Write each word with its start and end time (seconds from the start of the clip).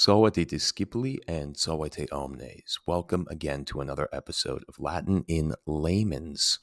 Salvete 0.00 0.46
discipuli 0.46 1.18
and 1.28 1.58
salvete 1.58 2.08
omnes. 2.10 2.78
Welcome 2.86 3.26
again 3.28 3.66
to 3.66 3.82
another 3.82 4.08
episode 4.14 4.64
of 4.66 4.80
Latin 4.80 5.26
in 5.28 5.52
Layman's. 5.66 6.58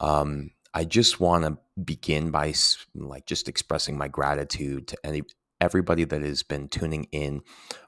Um, 0.00 0.50
I 0.74 0.84
just 0.84 1.18
want 1.18 1.44
to 1.44 1.56
begin 1.82 2.30
by 2.30 2.52
like 2.94 3.24
just 3.24 3.48
expressing 3.48 3.96
my 3.96 4.08
gratitude 4.08 4.86
to 4.88 4.98
any 5.02 5.22
everybody 5.62 6.04
that 6.04 6.20
has 6.20 6.42
been 6.42 6.68
tuning 6.68 7.06
in, 7.10 7.40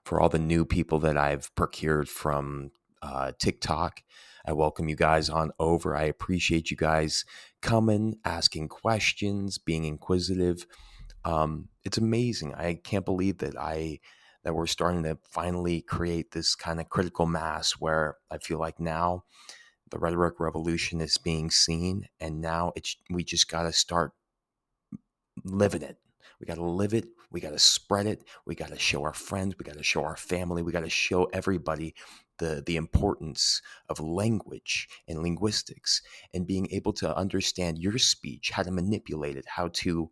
for 0.07 0.19
all 0.19 0.31
the 0.31 0.39
new 0.39 0.65
people 0.65 0.99
that 1.01 1.19
I've 1.19 1.55
procured 1.57 2.09
from 2.09 2.71
uh, 3.03 3.33
TikTok. 3.39 4.01
I 4.47 4.55
welcome 4.55 4.89
you 4.89 4.97
guys 4.97 5.29
on 5.29 5.51
over. 5.59 5.95
I 5.95 6.05
appreciate 6.05 6.71
you 6.71 6.79
guys 6.79 7.27
coming, 7.61 8.15
asking 8.25 8.69
questions, 8.69 9.59
being 9.59 9.85
inquisitive. 9.85 10.65
Um, 11.27 11.69
it's 11.85 11.99
amazing. 11.99 12.55
I 12.55 12.81
can't 12.83 13.05
believe 13.05 13.37
that 13.39 13.59
I 13.59 14.01
that 14.43 14.55
we're 14.55 14.67
starting 14.67 15.03
to 15.05 15.19
finally 15.31 15.83
create 15.83 16.31
this 16.33 16.55
kind 16.55 16.81
of 16.81 16.89
critical 16.89 17.27
mass 17.27 17.73
where 17.73 18.17
I 18.31 18.39
feel 18.39 18.59
like 18.59 18.81
now 18.81 19.25
the 19.91 19.99
rhetoric 19.99 20.41
revolution 20.41 21.01
is 21.01 21.19
being 21.19 21.51
seen 21.51 22.07
and 22.21 22.41
now 22.41 22.73
it's 22.77 22.97
we 23.11 23.25
just 23.25 23.51
got 23.51 23.65
to 23.65 23.73
start 23.73 24.13
living 25.45 25.83
it. 25.83 25.99
We 26.41 26.47
got 26.47 26.57
to 26.57 26.65
live 26.65 26.95
it. 26.95 27.07
We 27.31 27.41
got 27.41 27.53
to 27.53 27.59
spread 27.59 28.07
it. 28.07 28.25
We 28.47 28.55
got 28.55 28.71
to 28.71 28.79
show 28.79 29.05
our 29.05 29.13
friends. 29.13 29.55
We 29.59 29.65
got 29.65 29.77
to 29.77 29.83
show 29.83 30.05
our 30.05 30.17
family. 30.17 30.63
We 30.63 30.73
got 30.73 30.85
to 30.85 30.91
show 30.91 31.25
everybody 31.33 31.95
the, 32.39 32.63
the 32.65 32.77
importance 32.77 33.61
of 33.89 34.01
language 34.01 34.89
and 35.07 35.23
linguistics 35.23 36.03
and 36.33 36.47
being 36.47 36.67
able 36.71 36.93
to 36.95 37.15
understand 37.17 37.79
your 37.79 37.99
speech, 37.99 38.51
how 38.51 38.63
to 38.63 38.71
manipulate 38.71 39.37
it, 39.37 39.45
how 39.47 39.69
to 39.75 40.11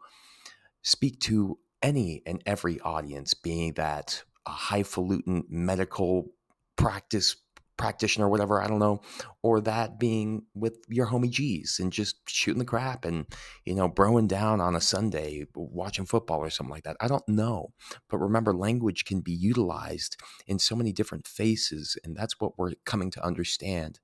speak 0.82 1.18
to 1.20 1.58
any 1.82 2.22
and 2.26 2.42
every 2.46 2.78
audience, 2.80 3.34
being 3.34 3.72
that 3.74 4.22
a 4.48 4.50
highfalutin 4.50 5.44
medical 5.48 6.32
practice 6.76 7.36
practitioner, 7.76 8.28
whatever, 8.28 8.60
I 8.60 8.66
don't 8.66 8.80
know, 8.80 9.00
or 9.40 9.60
that 9.60 9.98
being 10.00 10.42
with 10.52 10.78
your 10.88 11.06
homie 11.06 11.30
G's 11.30 11.78
and 11.80 11.92
just 11.92 12.28
shooting 12.28 12.58
the 12.58 12.64
crap 12.64 13.04
and, 13.04 13.24
you 13.64 13.74
know, 13.74 13.88
broing 13.88 14.26
down 14.26 14.60
on 14.60 14.74
a 14.74 14.80
Sunday, 14.80 15.46
watching 15.54 16.04
football 16.04 16.40
or 16.40 16.50
something 16.50 16.72
like 16.72 16.82
that. 16.82 16.96
I 17.00 17.08
don't 17.08 17.26
know. 17.28 17.72
But 18.10 18.18
remember, 18.18 18.52
language 18.52 19.04
can 19.04 19.20
be 19.20 19.32
utilized 19.32 20.16
in 20.46 20.58
so 20.58 20.74
many 20.74 20.92
different 20.92 21.26
faces. 21.26 21.96
And 22.02 22.16
that's 22.16 22.40
what 22.40 22.58
we're 22.58 22.72
coming 22.84 23.12
to 23.12 23.24
understand 23.24 24.00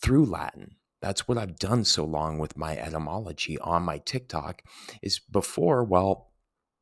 through 0.00 0.24
Latin. 0.24 0.76
That's 1.02 1.28
what 1.28 1.36
I've 1.36 1.58
done 1.58 1.84
so 1.84 2.04
long 2.04 2.38
with 2.38 2.56
my 2.56 2.78
etymology 2.78 3.58
on 3.58 3.82
my 3.82 3.98
TikTok 3.98 4.62
is 5.02 5.18
before, 5.18 5.84
well, 5.84 6.31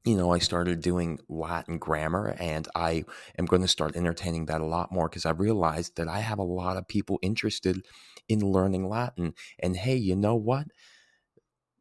you 0.05 0.17
know, 0.17 0.33
I 0.33 0.39
started 0.39 0.81
doing 0.81 1.19
Latin 1.29 1.79
grammar 1.79 2.34
and 2.41 2.67
I 2.75 3.05
am 3.39 3.45
going 3.45 3.62
to 3.62 3.69
start 3.69 3.97
entertaining 3.97 4.47
that 4.47 4.62
a 4.62 4.67
lot 4.67 4.91
more 4.91 5.09
because 5.09 5.27
I 5.27 5.31
realized 5.31 5.97
that 5.97 6.09
I 6.09 6.20
have 6.20 6.39
a 6.39 6.43
lot 6.43 6.79
of 6.79 6.89
people 6.89 7.19
interested 7.20 7.84
in 8.28 8.41
learning 8.41 8.89
Latin. 8.89 9.34
And 9.59 9.77
hey, 9.77 9.97
you 9.97 10.17
know 10.17 10.34
what? 10.34 10.69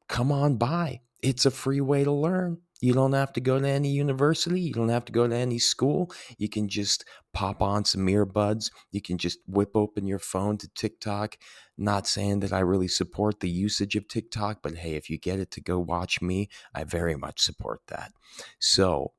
Come 0.10 0.32
on 0.32 0.58
by. 0.58 1.02
It's 1.22 1.46
a 1.46 1.52
free 1.52 1.82
way 1.82 2.04
to 2.04 2.12
learn. 2.12 2.60
You 2.82 2.94
don't 2.94 3.14
have 3.14 3.34
to 3.34 3.42
go 3.42 3.60
to 3.60 3.68
any 3.68 3.90
university. 3.90 4.62
You 4.62 4.74
don't 4.74 4.90
have 4.90 5.06
to 5.06 5.12
go 5.12 5.28
to 5.28 5.36
any 5.36 5.60
school. 5.60 6.12
You 6.38 6.48
can 6.48 6.70
just 6.70 7.06
pop 7.34 7.62
on 7.62 7.86
some 7.86 8.08
earbuds. 8.08 8.72
You 8.92 9.02
can 9.02 9.18
just 9.18 9.40
whip 9.48 9.72
open 9.76 10.08
your 10.08 10.20
phone 10.20 10.58
to 10.60 10.70
TikTok. 10.70 11.38
Not 11.78 12.08
saying 12.08 12.40
that 12.42 12.54
I 12.54 12.60
really 12.60 12.88
support 12.88 13.40
the 13.40 13.50
usage 13.50 13.96
of 13.96 14.08
TikTok, 14.08 14.60
but 14.62 14.76
hey, 14.76 14.96
if 14.96 15.10
you 15.10 15.18
get 15.18 15.40
it 15.40 15.52
to 15.52 15.62
go 15.62 15.80
watch 15.80 16.22
me, 16.22 16.50
I 16.74 16.84
very 16.86 17.16
much 17.16 17.42
support 17.42 17.82
that. 17.88 18.14
So, 18.60 19.14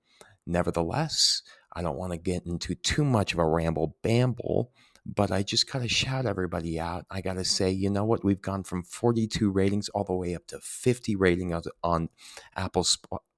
nevertheless, 0.47 1.43
I 1.73 1.83
don't 1.83 1.99
want 1.99 2.13
to 2.13 2.19
get 2.19 2.47
into 2.47 2.75
too 2.75 3.05
much 3.05 3.33
of 3.33 3.39
a 3.39 3.47
ramble 3.47 3.97
bamble 4.03 4.73
but 5.07 5.31
I 5.31 5.43
just 5.43 5.71
got 5.71 5.81
to 5.81 5.89
shout 5.89 6.27
everybody 6.27 6.79
out. 6.79 7.07
I 7.11 7.21
got 7.21 7.35
to 7.35 7.45
say, 7.45 7.71
you 7.71 7.91
know 7.91 8.05
what? 8.05 8.25
We've 8.25 8.41
gone 8.41 8.65
from 8.65 8.83
42 8.83 9.51
ratings 9.51 9.89
all 9.89 10.05
the 10.05 10.15
way 10.15 10.35
up 10.35 10.47
to 10.49 10.61
50 10.61 11.17
ratings 11.17 11.67
on 11.83 12.11
Apple 12.55 12.85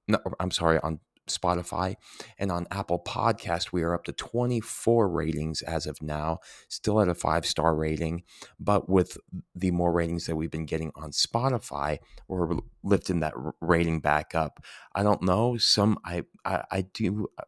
no, 0.09 0.19
I'm 0.41 0.51
sorry, 0.51 0.79
on 0.83 1.01
Spotify 1.29 1.95
and 2.39 2.51
on 2.51 2.67
Apple 2.71 2.99
Podcast, 2.99 3.73
we 3.73 3.83
are 3.83 3.95
up 3.95 4.05
to 4.05 4.13
24 4.13 5.09
ratings 5.09 5.63
as 5.63 5.87
of 5.87 6.03
now, 6.03 6.39
still 6.69 7.01
at 7.01 7.09
a 7.09 7.15
five 7.15 7.47
star 7.47 7.75
rating. 7.75 8.23
But 8.59 8.89
with 8.89 9.17
the 9.55 9.71
more 9.71 9.93
ratings 9.93 10.27
that 10.27 10.37
we've 10.37 10.51
been 10.51 10.67
getting 10.67 10.93
on 10.95 11.11
Spotify, 11.11 11.99
we're 12.29 12.57
lifting 12.83 13.21
that 13.21 13.35
rating 13.61 14.01
back 14.01 14.35
up. 14.35 14.65
I 14.95 15.03
don't 15.03 15.23
know. 15.23 15.57
Some 15.57 15.99
I 16.05 16.25
I, 16.45 16.65
I 16.71 16.81
do. 16.93 17.29
Uh, 17.39 17.45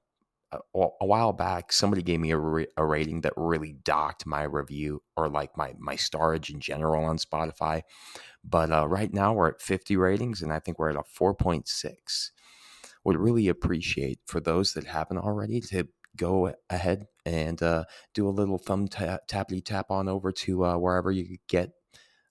a 1.00 1.04
while 1.04 1.32
back, 1.32 1.72
somebody 1.72 2.00
gave 2.00 2.20
me 2.20 2.30
a, 2.30 2.38
re- 2.38 2.68
a 2.76 2.86
rating 2.86 3.22
that 3.22 3.32
really 3.36 3.72
docked 3.82 4.24
my 4.24 4.44
review 4.44 5.02
or 5.16 5.28
like 5.28 5.56
my 5.56 5.74
my 5.80 5.96
starage 5.96 6.48
in 6.48 6.60
general 6.60 7.04
on 7.04 7.18
Spotify. 7.18 7.82
But 8.44 8.70
uh, 8.70 8.86
right 8.86 9.12
now 9.12 9.32
we're 9.32 9.48
at 9.48 9.60
50 9.60 9.96
ratings, 9.96 10.42
and 10.42 10.52
I 10.52 10.60
think 10.60 10.78
we're 10.78 10.90
at 10.90 10.96
a 10.96 11.02
4.6 11.02 12.30
would 13.04 13.16
really 13.16 13.48
appreciate 13.48 14.18
for 14.26 14.40
those 14.40 14.72
that 14.72 14.84
haven't 14.84 15.18
already 15.18 15.60
to 15.60 15.88
go 16.16 16.54
ahead 16.70 17.06
and 17.26 17.62
uh, 17.62 17.84
do 18.14 18.28
a 18.28 18.30
little 18.30 18.58
thumb 18.58 18.88
ta- 18.88 19.18
tappity 19.28 19.64
tap 19.64 19.90
on 19.90 20.08
over 20.08 20.30
to 20.32 20.64
uh, 20.64 20.76
wherever 20.76 21.10
you 21.10 21.38
get 21.48 21.72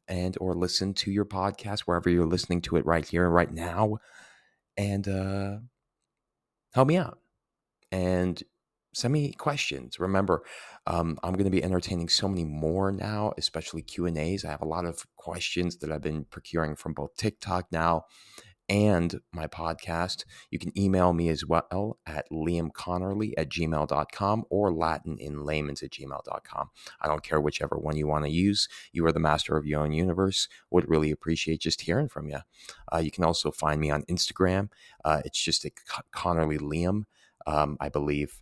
and 0.07 0.38
or 0.39 0.53
listen 0.53 0.94
to 0.94 1.12
your 1.12 1.25
podcast 1.25 1.81
wherever 1.81 2.09
you're 2.09 2.25
listening 2.25 2.62
to 2.62 2.75
it 2.75 2.85
right 2.85 3.07
here 3.07 3.25
and 3.25 3.33
right 3.33 3.51
now 3.51 3.97
and 4.78 5.07
uh, 5.07 5.57
help 6.73 6.88
me 6.88 6.97
out 6.97 7.19
and 7.91 8.44
send 8.94 9.13
me 9.13 9.31
questions. 9.33 10.00
Remember 10.00 10.44
um, 10.85 11.17
i'm 11.23 11.33
going 11.33 11.45
to 11.45 11.50
be 11.50 11.63
entertaining 11.63 12.09
so 12.09 12.28
many 12.28 12.44
more 12.44 12.91
now 12.91 13.33
especially 13.38 13.81
q 13.81 14.06
and 14.06 14.17
a's. 14.17 14.44
I 14.44 14.51
have 14.51 14.62
a 14.62 14.67
lot 14.67 14.85
of 14.85 15.06
questions 15.16 15.78
that 15.78 15.91
i've 15.91 16.01
been 16.01 16.25
procuring 16.25 16.75
from 16.75 16.94
both 16.94 17.16
tiktok 17.16 17.67
now 17.72 18.03
and 18.69 19.19
my 19.31 19.47
podcast. 19.47 20.25
You 20.50 20.59
can 20.59 20.78
email 20.78 21.13
me 21.13 21.29
as 21.29 21.46
well 21.46 22.00
at 22.06 22.29
liamconnerly 22.31 23.34
at 23.38 23.50
gmail.com 23.50 24.46
or 24.50 24.72
latininlayman's 24.72 25.84
at 25.84 25.91
gmail.com. 25.91 26.69
I 27.01 27.07
don't 27.07 27.24
care 27.24 27.41
whichever 27.41 27.78
one 27.78 27.97
you 27.97 28.07
want 28.07 28.25
to 28.25 28.31
use. 28.31 28.68
You 28.91 29.06
are 29.06 29.12
the 29.12 29.19
master 29.19 29.57
of 29.57 29.66
your 29.66 29.81
own 29.81 29.91
universe. 29.91 30.47
Would 30.72 30.90
really 30.90 31.12
appreciate 31.12 31.62
just 31.62 31.81
hearing 31.81 32.09
from 32.09 32.29
you. 32.29 32.40
Uh, 32.91 32.97
you 32.97 33.12
can 33.12 33.24
also 33.24 33.51
find 33.51 33.79
me 33.79 33.90
on 33.90 34.03
Instagram. 34.03 34.69
Uh, 35.03 35.22
it's 35.25 35.41
just 35.41 35.66
a 35.66 35.72
Connerly 36.16 36.59
Liam, 36.59 37.03
um, 37.45 37.78
I 37.80 37.90
believe. 37.90 38.41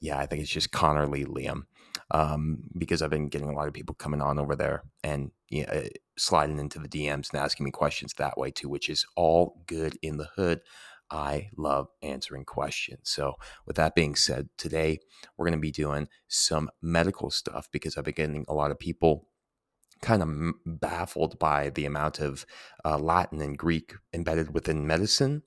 Yeah, 0.00 0.18
I 0.18 0.26
think 0.26 0.42
it's 0.42 0.50
just 0.50 0.70
Connerly 0.70 1.26
Liam 1.26 1.64
um, 2.10 2.64
because 2.76 3.02
I've 3.02 3.10
been 3.10 3.28
getting 3.28 3.48
a 3.48 3.54
lot 3.54 3.68
of 3.68 3.74
people 3.74 3.94
coming 3.94 4.20
on 4.20 4.38
over 4.38 4.56
there 4.56 4.82
and 5.02 5.30
you 5.48 5.66
know, 5.66 5.84
sliding 6.16 6.58
into 6.58 6.78
the 6.78 6.88
DMs 6.88 7.32
and 7.32 7.40
asking 7.40 7.64
me 7.64 7.70
questions 7.70 8.14
that 8.14 8.38
way 8.38 8.50
too, 8.50 8.68
which 8.68 8.88
is 8.88 9.06
all 9.16 9.62
good 9.66 9.98
in 10.02 10.16
the 10.16 10.28
hood. 10.36 10.60
I 11.10 11.50
love 11.56 11.88
answering 12.02 12.44
questions. 12.44 13.00
So, 13.04 13.34
with 13.66 13.76
that 13.76 13.94
being 13.94 14.14
said, 14.14 14.48
today 14.56 14.98
we're 15.36 15.46
going 15.46 15.58
to 15.58 15.60
be 15.60 15.70
doing 15.70 16.08
some 16.28 16.70
medical 16.82 17.30
stuff 17.30 17.68
because 17.70 17.96
I've 17.96 18.04
been 18.04 18.14
getting 18.14 18.44
a 18.48 18.54
lot 18.54 18.70
of 18.70 18.78
people 18.78 19.28
kind 20.02 20.22
of 20.22 20.54
baffled 20.66 21.38
by 21.38 21.70
the 21.70 21.86
amount 21.86 22.20
of 22.20 22.44
uh, 22.84 22.98
Latin 22.98 23.40
and 23.40 23.56
Greek 23.56 23.94
embedded 24.12 24.52
within 24.52 24.86
medicine 24.86 25.42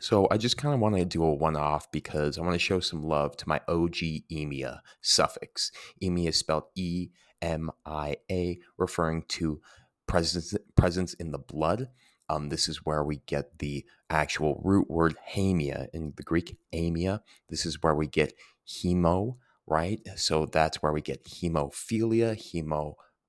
so 0.00 0.28
I 0.30 0.36
just 0.36 0.56
kind 0.56 0.74
of 0.74 0.80
want 0.80 0.96
to 0.96 1.04
do 1.04 1.24
a 1.24 1.34
one-off 1.34 1.90
because 1.90 2.38
I 2.38 2.42
want 2.42 2.54
to 2.54 2.58
show 2.58 2.80
some 2.80 3.02
love 3.02 3.36
to 3.38 3.48
my 3.48 3.60
OG 3.68 3.96
EMIA 4.30 4.80
suffix. 5.00 5.72
EMIA 6.02 6.28
is 6.28 6.38
spelled 6.38 6.64
E-M-I-A, 6.76 8.58
referring 8.76 9.22
to 9.28 9.60
presence 10.06 10.54
presence 10.76 11.14
in 11.14 11.32
the 11.32 11.38
blood. 11.38 11.88
Um, 12.30 12.48
this 12.48 12.68
is 12.68 12.84
where 12.84 13.02
we 13.02 13.22
get 13.26 13.58
the 13.58 13.84
actual 14.10 14.60
root 14.62 14.90
word 14.90 15.16
hamia 15.34 15.88
in 15.92 16.12
the 16.16 16.22
Greek 16.22 16.58
amia. 16.74 17.20
This 17.48 17.66
is 17.66 17.82
where 17.82 17.94
we 17.94 18.06
get 18.06 18.34
hemo, 18.68 19.36
right? 19.66 20.00
So 20.16 20.46
that's 20.46 20.82
where 20.82 20.92
we 20.92 21.00
get 21.00 21.24
hemophilia, 21.24 22.36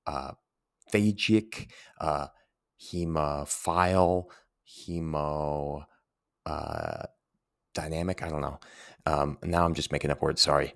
hemophagic, 0.06 1.68
uh, 2.00 2.28
hemophile, 2.82 4.26
hemo 4.68 5.86
uh, 6.46 7.04
dynamic. 7.74 8.24
I 8.24 8.30
don't 8.30 8.42
know. 8.42 8.60
Um, 9.06 9.38
now 9.44 9.66
I'm 9.66 9.74
just 9.74 9.92
making 9.92 10.12
up 10.12 10.22
words. 10.22 10.42
Sorry, 10.42 10.74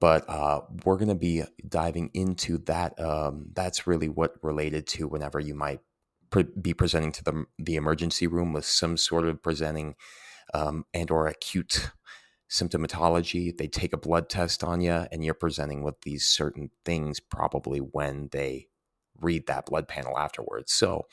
but 0.00 0.28
uh, 0.28 0.62
we're 0.84 0.96
going 0.96 1.08
to 1.08 1.14
be 1.14 1.42
diving 1.68 2.10
into 2.14 2.58
that. 2.58 2.98
Um, 3.00 3.48
that's 3.54 3.86
really 3.86 4.08
what 4.08 4.34
related 4.42 4.86
to 4.88 5.08
whenever 5.08 5.40
you 5.40 5.54
might 5.54 5.80
pre- 6.30 6.44
be 6.60 6.74
presenting 6.74 7.12
to 7.12 7.24
the 7.24 7.44
the 7.58 7.76
emergency 7.76 8.26
room 8.26 8.52
with 8.52 8.64
some 8.64 8.96
sort 8.96 9.26
of 9.26 9.42
presenting 9.42 9.94
um, 10.54 10.84
and 10.94 11.10
or 11.10 11.26
acute 11.26 11.90
symptomatology. 12.50 13.56
They 13.56 13.68
take 13.68 13.92
a 13.92 13.98
blood 13.98 14.28
test 14.28 14.62
on 14.62 14.80
you, 14.80 15.06
and 15.10 15.24
you're 15.24 15.34
presenting 15.34 15.82
with 15.82 16.00
these 16.02 16.26
certain 16.26 16.70
things 16.84 17.20
probably 17.20 17.78
when 17.78 18.28
they 18.32 18.68
read 19.20 19.46
that 19.46 19.66
blood 19.66 19.88
panel 19.88 20.18
afterwards. 20.18 20.72
So 20.72 21.06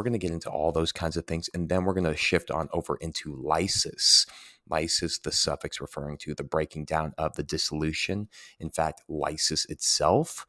We're 0.00 0.04
going 0.04 0.14
to 0.14 0.18
get 0.18 0.32
into 0.32 0.48
all 0.48 0.72
those 0.72 0.92
kinds 0.92 1.18
of 1.18 1.26
things. 1.26 1.50
And 1.52 1.68
then 1.68 1.84
we're 1.84 1.92
going 1.92 2.04
to 2.04 2.16
shift 2.16 2.50
on 2.50 2.70
over 2.72 2.96
into 3.02 3.36
lysis. 3.36 4.24
Lysis, 4.66 5.18
the 5.18 5.30
suffix 5.30 5.78
referring 5.78 6.16
to 6.22 6.34
the 6.34 6.42
breaking 6.42 6.86
down 6.86 7.12
of 7.18 7.36
the 7.36 7.42
dissolution. 7.42 8.30
In 8.58 8.70
fact, 8.70 9.02
lysis 9.08 9.66
itself 9.66 10.46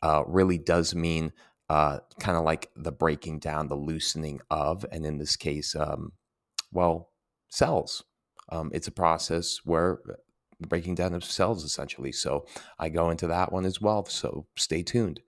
uh, 0.00 0.22
really 0.28 0.58
does 0.58 0.94
mean 0.94 1.32
uh, 1.68 1.98
kind 2.20 2.38
of 2.38 2.44
like 2.44 2.70
the 2.76 2.92
breaking 2.92 3.40
down, 3.40 3.66
the 3.66 3.74
loosening 3.74 4.40
of, 4.48 4.86
and 4.92 5.04
in 5.04 5.18
this 5.18 5.34
case, 5.34 5.74
um, 5.74 6.12
well, 6.70 7.10
cells. 7.48 8.04
Um, 8.50 8.70
it's 8.72 8.86
a 8.86 8.92
process 8.92 9.58
where 9.64 9.98
uh, 10.08 10.12
breaking 10.68 10.94
down 10.94 11.14
of 11.14 11.24
cells 11.24 11.64
essentially. 11.64 12.12
So 12.12 12.46
I 12.78 12.90
go 12.90 13.10
into 13.10 13.26
that 13.26 13.50
one 13.50 13.64
as 13.64 13.80
well. 13.80 14.04
So 14.06 14.46
stay 14.56 14.84
tuned. 14.84 15.18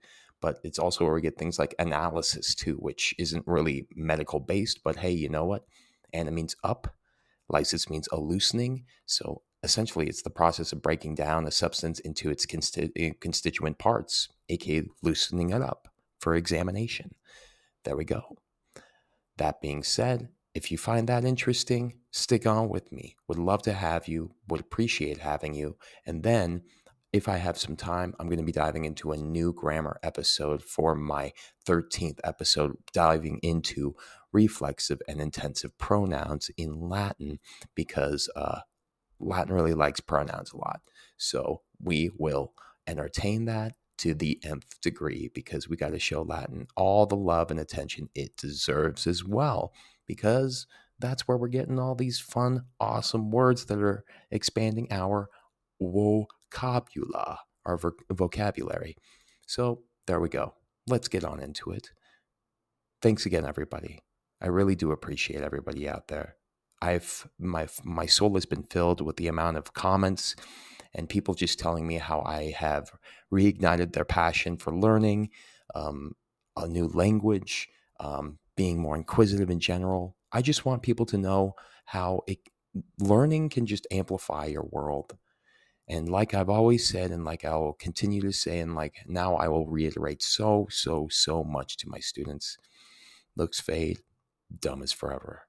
But 0.47 0.61
it's 0.63 0.79
also 0.79 1.03
where 1.03 1.13
we 1.13 1.19
get 1.19 1.37
things 1.37 1.59
like 1.59 1.75
analysis 1.77 2.55
too, 2.55 2.75
which 2.75 3.13
isn't 3.19 3.45
really 3.45 3.85
medical 3.93 4.39
based. 4.39 4.79
But 4.81 4.95
hey, 4.95 5.11
you 5.11 5.27
know 5.27 5.43
what? 5.43 5.65
Ana 6.13 6.31
means 6.31 6.55
up, 6.63 6.95
lysis 7.49 7.89
means 7.89 8.07
a 8.13 8.17
loosening. 8.17 8.85
So 9.05 9.41
essentially, 9.61 10.07
it's 10.07 10.21
the 10.21 10.29
process 10.29 10.71
of 10.71 10.81
breaking 10.81 11.15
down 11.15 11.45
a 11.45 11.51
substance 11.51 11.99
into 11.99 12.29
its 12.29 12.45
consti- 12.45 13.11
uh, 13.11 13.13
constituent 13.19 13.77
parts, 13.77 14.29
aka 14.47 14.83
loosening 15.03 15.49
it 15.49 15.61
up 15.61 15.89
for 16.17 16.33
examination. 16.33 17.15
There 17.83 17.97
we 17.97 18.05
go. 18.05 18.37
That 19.35 19.59
being 19.59 19.83
said, 19.83 20.29
if 20.53 20.71
you 20.71 20.77
find 20.77 21.09
that 21.09 21.25
interesting, 21.25 21.99
stick 22.11 22.47
on 22.47 22.69
with 22.69 22.89
me. 22.93 23.17
Would 23.27 23.37
love 23.37 23.63
to 23.63 23.73
have 23.73 24.07
you, 24.07 24.31
would 24.47 24.61
appreciate 24.61 25.17
having 25.17 25.53
you. 25.53 25.75
And 26.05 26.23
then, 26.23 26.61
if 27.13 27.27
I 27.27 27.37
have 27.37 27.57
some 27.57 27.75
time, 27.75 28.13
I'm 28.19 28.27
going 28.27 28.39
to 28.39 28.43
be 28.43 28.51
diving 28.51 28.85
into 28.85 29.11
a 29.11 29.17
new 29.17 29.53
grammar 29.53 29.99
episode 30.03 30.61
for 30.61 30.95
my 30.95 31.31
13th 31.65 32.19
episode, 32.23 32.77
diving 32.93 33.39
into 33.41 33.95
reflexive 34.33 34.99
and 35.07 35.21
intensive 35.21 35.77
pronouns 35.77 36.51
in 36.57 36.89
Latin 36.89 37.39
because 37.75 38.29
uh, 38.35 38.59
Latin 39.19 39.53
really 39.53 39.73
likes 39.73 39.99
pronouns 39.99 40.51
a 40.51 40.57
lot. 40.57 40.81
So 41.15 41.61
we 41.81 42.11
will 42.17 42.53
entertain 42.87 43.45
that 43.45 43.73
to 43.99 44.13
the 44.13 44.39
nth 44.43 44.79
degree 44.81 45.31
because 45.33 45.67
we 45.67 45.75
got 45.75 45.91
to 45.91 45.99
show 45.99 46.21
Latin 46.21 46.67
all 46.75 47.05
the 47.05 47.15
love 47.15 47.49
and 47.49 47.59
attention 47.59 48.09
it 48.13 48.37
deserves 48.37 49.07
as 49.07 49.23
well 49.23 49.73
because 50.05 50.67
that's 50.99 51.27
where 51.27 51.37
we're 51.37 51.47
getting 51.47 51.79
all 51.79 51.95
these 51.95 52.19
fun, 52.19 52.65
awesome 52.79 53.31
words 53.31 53.65
that 53.65 53.79
are 53.79 54.03
expanding 54.31 54.87
our 54.91 55.29
vocabula, 56.51 57.37
our 57.65 57.77
vo- 57.77 57.91
vocabulary. 58.11 58.95
So 59.47 59.83
there 60.07 60.19
we 60.19 60.29
go. 60.29 60.53
Let's 60.87 61.07
get 61.07 61.23
on 61.23 61.39
into 61.39 61.71
it. 61.71 61.91
Thanks 63.01 63.25
again, 63.25 63.45
everybody. 63.45 63.99
I 64.41 64.47
really 64.47 64.75
do 64.75 64.91
appreciate 64.91 65.41
everybody 65.43 65.89
out 65.89 66.07
there. 66.07 66.35
I've 66.81 67.27
my 67.39 67.67
my 67.83 68.05
soul 68.05 68.35
has 68.35 68.45
been 68.45 68.63
filled 68.63 69.01
with 69.01 69.17
the 69.17 69.27
amount 69.27 69.57
of 69.57 69.73
comments 69.73 70.35
and 70.93 71.09
people 71.09 71.35
just 71.35 71.59
telling 71.59 71.87
me 71.87 71.95
how 71.97 72.21
I 72.21 72.51
have 72.57 72.91
reignited 73.33 73.93
their 73.93 74.05
passion 74.05 74.57
for 74.57 74.75
learning 74.75 75.29
um, 75.75 76.13
a 76.57 76.67
new 76.67 76.87
language, 76.87 77.69
um, 77.99 78.39
being 78.57 78.79
more 78.79 78.97
inquisitive 78.97 79.49
in 79.49 79.59
general. 79.59 80.17
I 80.33 80.43
just 80.43 80.65
want 80.65 80.83
people 80.83 81.07
to 81.07 81.17
know 81.17 81.55
how 81.85 82.21
it, 82.27 82.39
learning 82.99 83.49
can 83.49 83.65
just 83.65 83.87
amplify 83.91 84.45
your 84.47 84.67
world. 84.71 85.17
And 85.89 86.09
like 86.09 86.33
I've 86.33 86.49
always 86.49 86.87
said, 86.87 87.11
and 87.11 87.23
like 87.23 87.45
I 87.45 87.55
will 87.55 87.73
continue 87.73 88.21
to 88.21 88.33
say, 88.33 88.59
and 88.59 88.75
like 88.75 88.95
now 89.07 89.35
I 89.35 89.47
will 89.47 89.67
reiterate 89.67 90.21
so, 90.21 90.67
so, 90.69 91.07
so 91.09 91.43
much 91.43 91.77
to 91.77 91.89
my 91.89 91.99
students 91.99 92.57
looks 93.37 93.59
fade, 93.59 93.99
dumb 94.59 94.81
is 94.81 94.91
forever. 94.91 95.43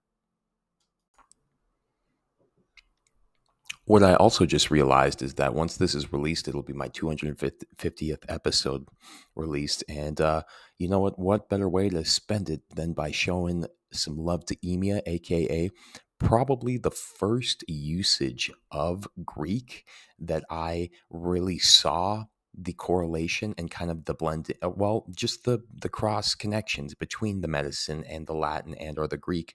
What 3.85 4.03
I 4.03 4.15
also 4.17 4.45
just 4.45 4.71
realized 4.71 5.23
is 5.23 5.35
that 5.35 5.55
once 5.55 5.79
this 5.79 5.95
is 5.95 6.13
released, 6.13 6.47
it'll 6.47 6.63
be 6.63 6.75
my 6.75 6.91
250th 6.91 8.23
episode 8.29 8.87
released. 9.35 9.83
And 9.89 10.21
uh, 10.21 10.43
you 10.77 10.91
know 10.91 11.01
what? 11.01 11.19
What 11.19 11.49
better 11.49 11.71
way 11.71 11.89
to 11.89 12.05
spend 12.05 12.51
it 12.51 12.61
than 12.75 12.93
by 12.93 13.13
showing 13.13 13.65
some 13.91 14.19
love 14.19 14.45
to 14.47 14.57
EMIA, 14.57 15.01
aka 15.07 15.71
probably 16.19 16.77
the 16.77 16.91
first 16.91 17.65
usage 17.69 18.51
of 18.71 19.09
Greek 19.25 19.87
that 20.19 20.45
I 20.51 20.91
really 21.11 21.59
saw 21.59 22.25
the 22.61 22.73
correlation 22.73 23.55
and 23.57 23.71
kind 23.71 23.91
of 23.91 24.05
the 24.07 24.15
blend 24.15 24.53
uh, 24.63 24.69
well 24.69 25.07
just 25.15 25.45
the 25.45 25.63
the 25.81 25.89
cross 25.89 26.35
connections 26.35 26.93
between 26.93 27.41
the 27.41 27.47
medicine 27.49 28.03
and 28.05 28.27
the 28.27 28.35
latin 28.35 28.75
and 28.75 28.99
or 28.99 29.07
the 29.07 29.17
greek 29.17 29.55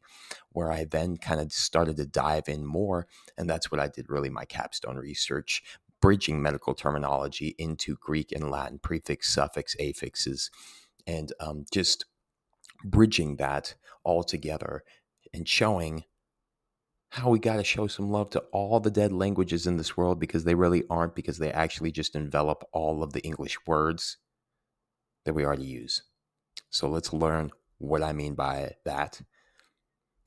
where 0.51 0.71
i 0.71 0.85
then 0.85 1.17
kind 1.17 1.41
of 1.41 1.51
started 1.51 1.97
to 1.97 2.05
dive 2.05 2.47
in 2.47 2.65
more 2.65 3.05
and 3.37 3.49
that's 3.49 3.69
what 3.71 3.79
i 3.81 3.87
did 3.87 4.09
really 4.09 4.29
my 4.29 4.45
capstone 4.45 4.95
research 4.95 5.63
bridging 6.01 6.41
medical 6.41 6.73
terminology 6.73 7.55
into 7.57 7.97
greek 7.99 8.31
and 8.31 8.49
latin 8.49 8.79
prefix 8.79 9.33
suffix 9.33 9.75
affixes 9.81 10.49
and 11.05 11.33
um, 11.41 11.65
just 11.73 12.05
bridging 12.85 13.35
that 13.35 13.75
all 14.03 14.23
together 14.23 14.83
and 15.33 15.47
showing 15.47 16.05
how 17.13 17.29
we 17.29 17.37
got 17.37 17.57
to 17.57 17.63
show 17.63 17.85
some 17.85 18.09
love 18.09 18.31
to 18.31 18.39
all 18.51 18.79
the 18.79 18.89
dead 18.89 19.13
languages 19.13 19.67
in 19.67 19.77
this 19.77 19.95
world 19.95 20.19
because 20.19 20.45
they 20.45 20.55
really 20.55 20.83
aren't, 20.89 21.13
because 21.13 21.37
they 21.37 21.51
actually 21.51 21.91
just 21.91 22.15
envelop 22.15 22.67
all 22.73 23.03
of 23.03 23.13
the 23.13 23.21
English 23.21 23.55
words 23.67 24.17
that 25.23 25.33
we 25.33 25.45
already 25.45 25.63
use. 25.63 26.01
So 26.71 26.89
let's 26.89 27.13
learn 27.13 27.51
what 27.77 28.01
I 28.01 28.13
mean 28.13 28.33
by 28.33 28.71
that 28.83 29.21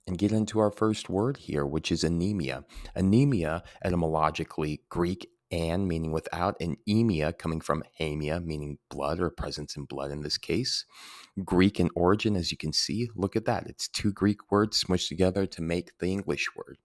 and 0.06 0.16
get 0.16 0.30
into 0.30 0.60
our 0.60 0.70
first 0.70 1.10
word 1.10 1.38
here, 1.38 1.66
which 1.66 1.90
is 1.90 2.04
anemia. 2.04 2.64
Anemia, 2.94 3.64
etymologically 3.84 4.82
Greek 4.88 5.28
an 5.50 5.86
meaning 5.86 6.12
without, 6.12 6.56
and 6.60 6.76
emia 6.88 7.36
coming 7.36 7.60
from 7.60 7.84
hamia, 8.00 8.44
meaning 8.44 8.78
blood 8.90 9.20
or 9.20 9.30
presence 9.30 9.76
in 9.76 9.84
blood 9.84 10.10
in 10.10 10.22
this 10.22 10.38
case. 10.38 10.84
Greek 11.44 11.78
in 11.78 11.90
origin, 11.94 12.36
as 12.36 12.50
you 12.50 12.56
can 12.56 12.72
see, 12.72 13.08
look 13.14 13.36
at 13.36 13.44
that. 13.44 13.66
It's 13.66 13.88
two 13.88 14.12
Greek 14.12 14.50
words 14.50 14.82
smushed 14.82 15.08
together 15.08 15.46
to 15.46 15.62
make 15.62 15.96
the 15.98 16.08
English 16.08 16.48
word. 16.56 16.78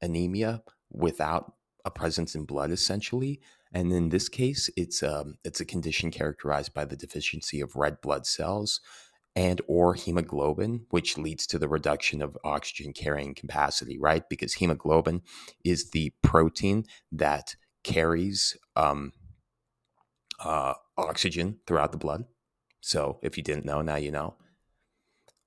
Anemia 0.00 0.62
without 0.90 1.52
a 1.84 1.90
presence 1.90 2.34
in 2.34 2.44
blood, 2.44 2.70
essentially. 2.70 3.40
And 3.72 3.92
in 3.92 4.08
this 4.08 4.28
case, 4.28 4.70
it's 4.76 5.02
um, 5.02 5.36
it's 5.44 5.60
a 5.60 5.64
condition 5.64 6.10
characterized 6.10 6.72
by 6.72 6.84
the 6.84 6.96
deficiency 6.96 7.60
of 7.60 7.76
red 7.76 8.00
blood 8.00 8.26
cells 8.26 8.80
and 9.36 9.60
or 9.68 9.94
hemoglobin 9.94 10.86
which 10.90 11.18
leads 11.18 11.46
to 11.46 11.58
the 11.58 11.68
reduction 11.68 12.22
of 12.22 12.36
oxygen 12.44 12.92
carrying 12.92 13.34
capacity 13.34 13.98
right 13.98 14.28
because 14.28 14.54
hemoglobin 14.54 15.22
is 15.64 15.90
the 15.90 16.12
protein 16.22 16.84
that 17.12 17.54
carries 17.88 18.54
um, 18.76 19.12
uh, 20.44 20.74
oxygen 20.98 21.58
throughout 21.66 21.92
the 21.92 21.98
blood. 21.98 22.24
So 22.80 23.18
if 23.22 23.36
you 23.36 23.42
didn't 23.42 23.64
know, 23.64 23.80
now 23.80 23.96
you 23.96 24.10
know. 24.10 24.34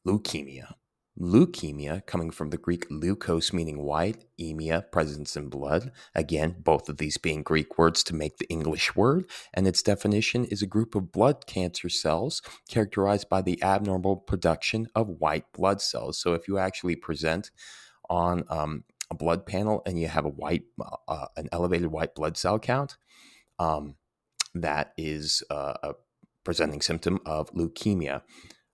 Leukemia. 0.08 0.74
Leukemia, 1.20 2.04
coming 2.08 2.32
from 2.32 2.50
the 2.50 2.58
Greek 2.58 2.90
leukos, 2.90 3.54
meaning 3.54 3.84
white, 3.84 4.26
emia, 4.40 4.82
presence 4.92 5.36
in 5.36 5.50
blood. 5.50 5.92
Again, 6.16 6.56
both 6.64 6.90
of 6.90 6.98
these 6.98 7.18
being 7.18 7.44
Greek 7.44 7.78
words 7.78 8.02
to 8.06 8.16
make 8.16 8.38
the 8.38 8.50
English 8.50 8.96
word. 8.96 9.26
And 9.54 9.68
its 9.68 9.84
definition 9.84 10.46
is 10.46 10.64
a 10.64 10.68
group 10.68 10.96
of 10.96 11.12
blood 11.12 11.46
cancer 11.46 11.90
cells 11.90 12.42
characterized 12.68 13.30
by 13.30 13.44
the 13.44 13.62
abnormal 13.62 14.16
production 14.16 14.88
of 14.96 15.20
white 15.20 15.46
blood 15.54 15.80
cells. 15.80 16.20
So 16.20 16.34
if 16.34 16.48
you 16.48 16.58
actually 16.58 16.96
present 16.96 17.52
on 18.10 18.46
um, 18.50 18.84
a 19.12 19.16
blood 19.16 19.46
panel 19.46 19.84
and 19.86 20.00
you 20.00 20.08
have 20.08 20.26
a 20.26 20.30
white, 20.30 20.64
uh, 20.82 20.96
uh, 21.08 21.28
an 21.36 21.50
elevated 21.52 21.92
white 21.92 22.16
blood 22.16 22.38
cell 22.38 22.58
count, 22.58 22.98
um, 23.60 23.96
that 24.56 24.94
is 24.98 25.44
uh, 25.52 25.74
a 25.84 25.94
presenting 26.44 26.82
symptom 26.82 27.20
of 27.26 27.52
leukemia. 27.52 28.22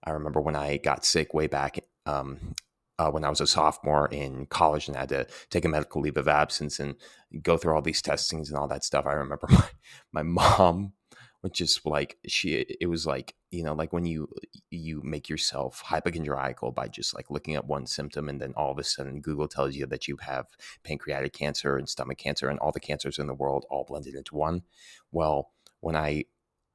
I 0.03 0.11
remember 0.11 0.39
when 0.39 0.55
I 0.55 0.77
got 0.77 1.03
sick 1.03 1.33
way 1.33 1.47
back 1.47 1.79
um, 2.05 2.55
uh, 2.99 3.11
when 3.11 3.25
I 3.25 3.29
was 3.29 3.41
a 3.41 3.47
sophomore 3.47 4.07
in 4.07 4.45
college 4.45 4.87
and 4.87 4.95
I 4.95 5.01
had 5.01 5.09
to 5.09 5.27
take 5.49 5.65
a 5.65 5.69
medical 5.69 6.01
leave 6.01 6.17
of 6.17 6.27
absence 6.27 6.79
and 6.79 6.95
go 7.41 7.57
through 7.57 7.75
all 7.75 7.81
these 7.81 8.01
testings 8.01 8.49
and 8.49 8.57
all 8.57 8.67
that 8.67 8.83
stuff. 8.83 9.05
I 9.05 9.13
remember 9.13 9.47
my, 9.49 9.65
my 10.13 10.23
mom 10.23 10.93
which 11.41 11.61
is 11.61 11.79
like 11.85 12.17
she 12.27 12.65
it 12.79 12.87
was 12.87 13.05
like 13.05 13.35
you 13.51 13.63
know 13.63 13.73
like 13.73 13.93
when 13.93 14.05
you 14.05 14.27
you 14.69 15.01
make 15.03 15.29
yourself 15.29 15.81
hypochondriacal 15.81 16.71
by 16.71 16.87
just 16.87 17.15
like 17.15 17.29
looking 17.29 17.55
at 17.55 17.65
one 17.65 17.85
symptom 17.85 18.29
and 18.29 18.41
then 18.41 18.53
all 18.55 18.71
of 18.71 18.79
a 18.79 18.83
sudden 18.83 19.21
google 19.21 19.47
tells 19.47 19.75
you 19.75 19.85
that 19.85 20.07
you 20.07 20.17
have 20.17 20.47
pancreatic 20.83 21.33
cancer 21.33 21.77
and 21.77 21.87
stomach 21.87 22.17
cancer 22.17 22.49
and 22.49 22.59
all 22.59 22.71
the 22.71 22.79
cancers 22.79 23.19
in 23.19 23.27
the 23.27 23.33
world 23.33 23.65
all 23.69 23.85
blended 23.85 24.15
into 24.15 24.35
one 24.35 24.63
well 25.11 25.51
when 25.79 25.95
i 25.95 26.23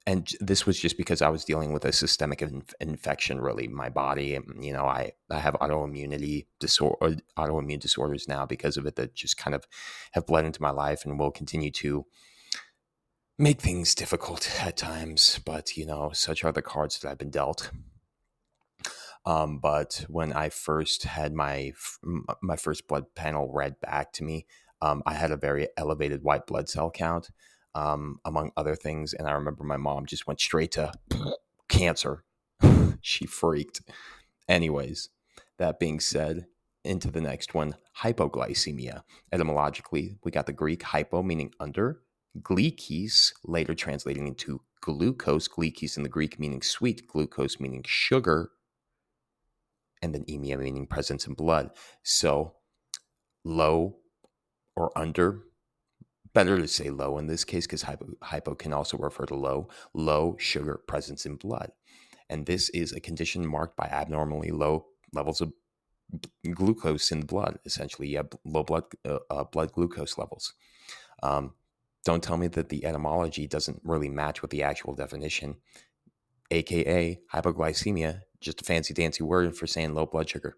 and 0.06 0.32
this 0.40 0.66
was 0.66 0.78
just 0.78 0.96
because 0.96 1.22
I 1.22 1.28
was 1.28 1.44
dealing 1.44 1.72
with 1.72 1.84
a 1.84 1.92
systemic 1.92 2.42
infection, 2.80 3.40
really, 3.40 3.68
my 3.68 3.88
body. 3.88 4.36
Um, 4.36 4.56
you 4.60 4.72
know, 4.72 4.84
I, 4.84 5.12
I 5.30 5.38
have 5.38 5.54
autoimmunity 5.54 6.46
disorder, 6.58 6.96
uh, 7.00 7.14
autoimmune 7.38 7.78
disorders 7.78 8.26
now 8.26 8.44
because 8.44 8.76
of 8.76 8.86
it 8.86 8.96
that 8.96 9.14
just 9.14 9.36
kind 9.36 9.54
of 9.54 9.64
have 10.12 10.26
bled 10.26 10.44
into 10.44 10.60
my 10.60 10.70
life 10.70 11.04
and 11.04 11.18
will 11.18 11.30
continue 11.30 11.70
to 11.70 12.04
make 13.38 13.60
things 13.60 13.94
difficult 13.94 14.50
at 14.60 14.76
times, 14.76 15.40
but 15.44 15.76
you 15.76 15.86
know, 15.86 16.10
such 16.12 16.44
are 16.44 16.52
the 16.52 16.62
cards 16.62 16.98
that 16.98 17.10
I've 17.10 17.18
been 17.18 17.30
dealt. 17.30 17.70
Um, 19.24 19.58
but 19.58 20.04
when 20.08 20.32
I 20.32 20.48
first 20.48 21.04
had 21.04 21.32
my 21.32 21.72
my 22.42 22.56
first 22.56 22.88
blood 22.88 23.14
panel 23.14 23.52
read 23.52 23.80
back 23.80 24.12
to 24.14 24.24
me, 24.24 24.46
um, 24.80 25.02
I 25.06 25.14
had 25.14 25.30
a 25.30 25.36
very 25.36 25.68
elevated 25.76 26.24
white 26.24 26.46
blood 26.46 26.68
cell 26.68 26.90
count, 26.90 27.30
um, 27.74 28.18
among 28.24 28.50
other 28.56 28.74
things. 28.74 29.12
And 29.12 29.28
I 29.28 29.32
remember 29.32 29.62
my 29.62 29.76
mom 29.76 30.06
just 30.06 30.26
went 30.26 30.40
straight 30.40 30.72
to 30.72 30.92
cancer. 31.68 32.24
she 33.00 33.26
freaked. 33.26 33.82
Anyways, 34.48 35.10
that 35.58 35.78
being 35.78 36.00
said, 36.00 36.46
into 36.84 37.10
the 37.10 37.20
next 37.20 37.54
one 37.54 37.76
hypoglycemia. 37.98 39.02
Etymologically, 39.32 40.16
we 40.24 40.30
got 40.30 40.46
the 40.46 40.52
Greek 40.52 40.82
hypo 40.82 41.22
meaning 41.22 41.52
under, 41.60 42.00
glycos 42.40 43.32
later 43.44 43.74
translating 43.74 44.26
into 44.26 44.60
glucose, 44.80 45.48
glycos 45.48 45.96
in 45.96 46.02
the 46.02 46.08
Greek 46.08 46.38
meaning 46.38 46.62
sweet, 46.62 47.06
glucose 47.06 47.60
meaning 47.60 47.84
sugar, 47.86 48.50
and 50.00 50.14
then 50.14 50.24
emia 50.24 50.58
meaning 50.58 50.86
presence 50.86 51.26
in 51.26 51.34
blood. 51.34 51.70
So 52.02 52.54
low 53.44 53.96
or 54.74 54.96
under, 54.96 55.42
better 56.34 56.58
to 56.58 56.68
say 56.68 56.90
low 56.90 57.18
in 57.18 57.26
this 57.26 57.44
case 57.44 57.66
because 57.66 57.82
hypo, 57.82 58.06
hypo 58.22 58.54
can 58.54 58.72
also 58.72 58.96
refer 58.96 59.26
to 59.26 59.34
low, 59.34 59.68
low 59.94 60.36
sugar 60.38 60.80
presence 60.86 61.26
in 61.26 61.36
blood. 61.36 61.70
And 62.28 62.46
this 62.46 62.70
is 62.70 62.92
a 62.92 63.00
condition 63.00 63.46
marked 63.46 63.76
by 63.76 63.84
abnormally 63.84 64.50
low 64.50 64.86
levels 65.12 65.40
of 65.40 65.52
glucose 66.54 67.10
in 67.10 67.20
the 67.20 67.26
blood. 67.26 67.58
Essentially, 67.66 68.14
have 68.14 68.30
low 68.44 68.62
blood 68.62 68.84
uh, 69.04 69.18
uh, 69.30 69.44
blood 69.44 69.72
glucose 69.72 70.16
levels. 70.16 70.54
Um, 71.22 71.52
don't 72.04 72.22
tell 72.22 72.36
me 72.36 72.48
that 72.48 72.68
the 72.68 72.84
etymology 72.84 73.46
doesn't 73.46 73.80
really 73.84 74.08
match 74.08 74.42
with 74.42 74.50
the 74.50 74.62
actual 74.62 74.94
definition, 74.94 75.56
aka 76.50 77.20
hypoglycemia, 77.32 78.22
just 78.40 78.60
a 78.60 78.64
fancy 78.64 78.92
dancy 78.92 79.22
word 79.22 79.56
for 79.56 79.66
saying 79.66 79.94
low 79.94 80.06
blood 80.06 80.28
sugar. 80.28 80.56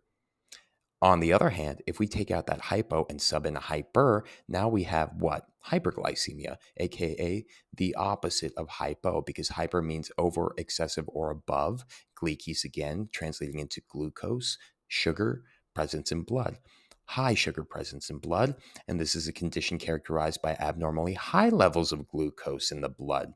On 1.03 1.21
the 1.21 1.35
other 1.35 1.51
hand, 1.51 1.83
if 1.87 1.99
we 1.99 2.07
take 2.07 2.31
out 2.31 2.47
that 2.47 2.63
hypo 2.63 3.05
and 3.11 3.21
sub 3.21 3.45
in 3.45 3.57
a 3.57 3.61
hyper, 3.61 4.25
now 4.49 4.69
we 4.69 4.85
have 4.85 5.11
what? 5.19 5.47
Hyperglycemia, 5.67 6.57
aka 6.79 7.45
the 7.77 7.95
opposite 7.95 8.55
of 8.57 8.69
hypo, 8.69 9.21
because 9.21 9.51
hyper 9.51 9.83
means 9.83 10.11
over, 10.17 10.55
excessive, 10.57 11.05
or 11.09 11.31
above. 11.31 11.85
Glycos 12.19 12.65
again, 12.65 13.11
translating 13.13 13.59
into 13.59 13.83
glucose, 13.87 14.57
sugar, 14.89 15.43
presence 15.75 16.11
in 16.11 16.23
blood. 16.23 16.59
High 17.07 17.35
sugar 17.35 17.65
presence 17.65 18.11
in 18.11 18.19
blood, 18.19 18.57
and 18.89 18.99
this 18.99 19.15
is 19.15 19.29
a 19.29 19.33
condition 19.33 19.79
characterized 19.79 20.43
by 20.43 20.57
abnormally 20.59 21.15
high 21.15 21.51
levels 21.51 21.93
of 21.93 22.09
glucose 22.09 22.73
in 22.73 22.81
the 22.81 22.89
blood. 22.89 23.35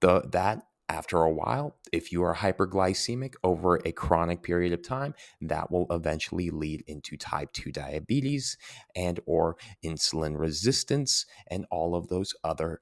The, 0.00 0.22
that 0.32 0.62
after 0.88 1.22
a 1.22 1.32
while, 1.32 1.76
if 1.92 2.12
you 2.12 2.22
are 2.22 2.34
hyperglycemic 2.34 3.34
over 3.42 3.80
a 3.84 3.92
chronic 3.92 4.42
period 4.42 4.72
of 4.72 4.82
time, 4.82 5.14
that 5.40 5.70
will 5.70 5.86
eventually 5.90 6.50
lead 6.50 6.84
into 6.86 7.16
type 7.16 7.52
2 7.52 7.72
diabetes 7.72 8.56
and 8.94 9.18
or 9.26 9.56
insulin 9.84 10.38
resistance 10.38 11.26
and 11.48 11.66
all 11.70 11.94
of 11.94 12.08
those 12.08 12.34
other 12.44 12.80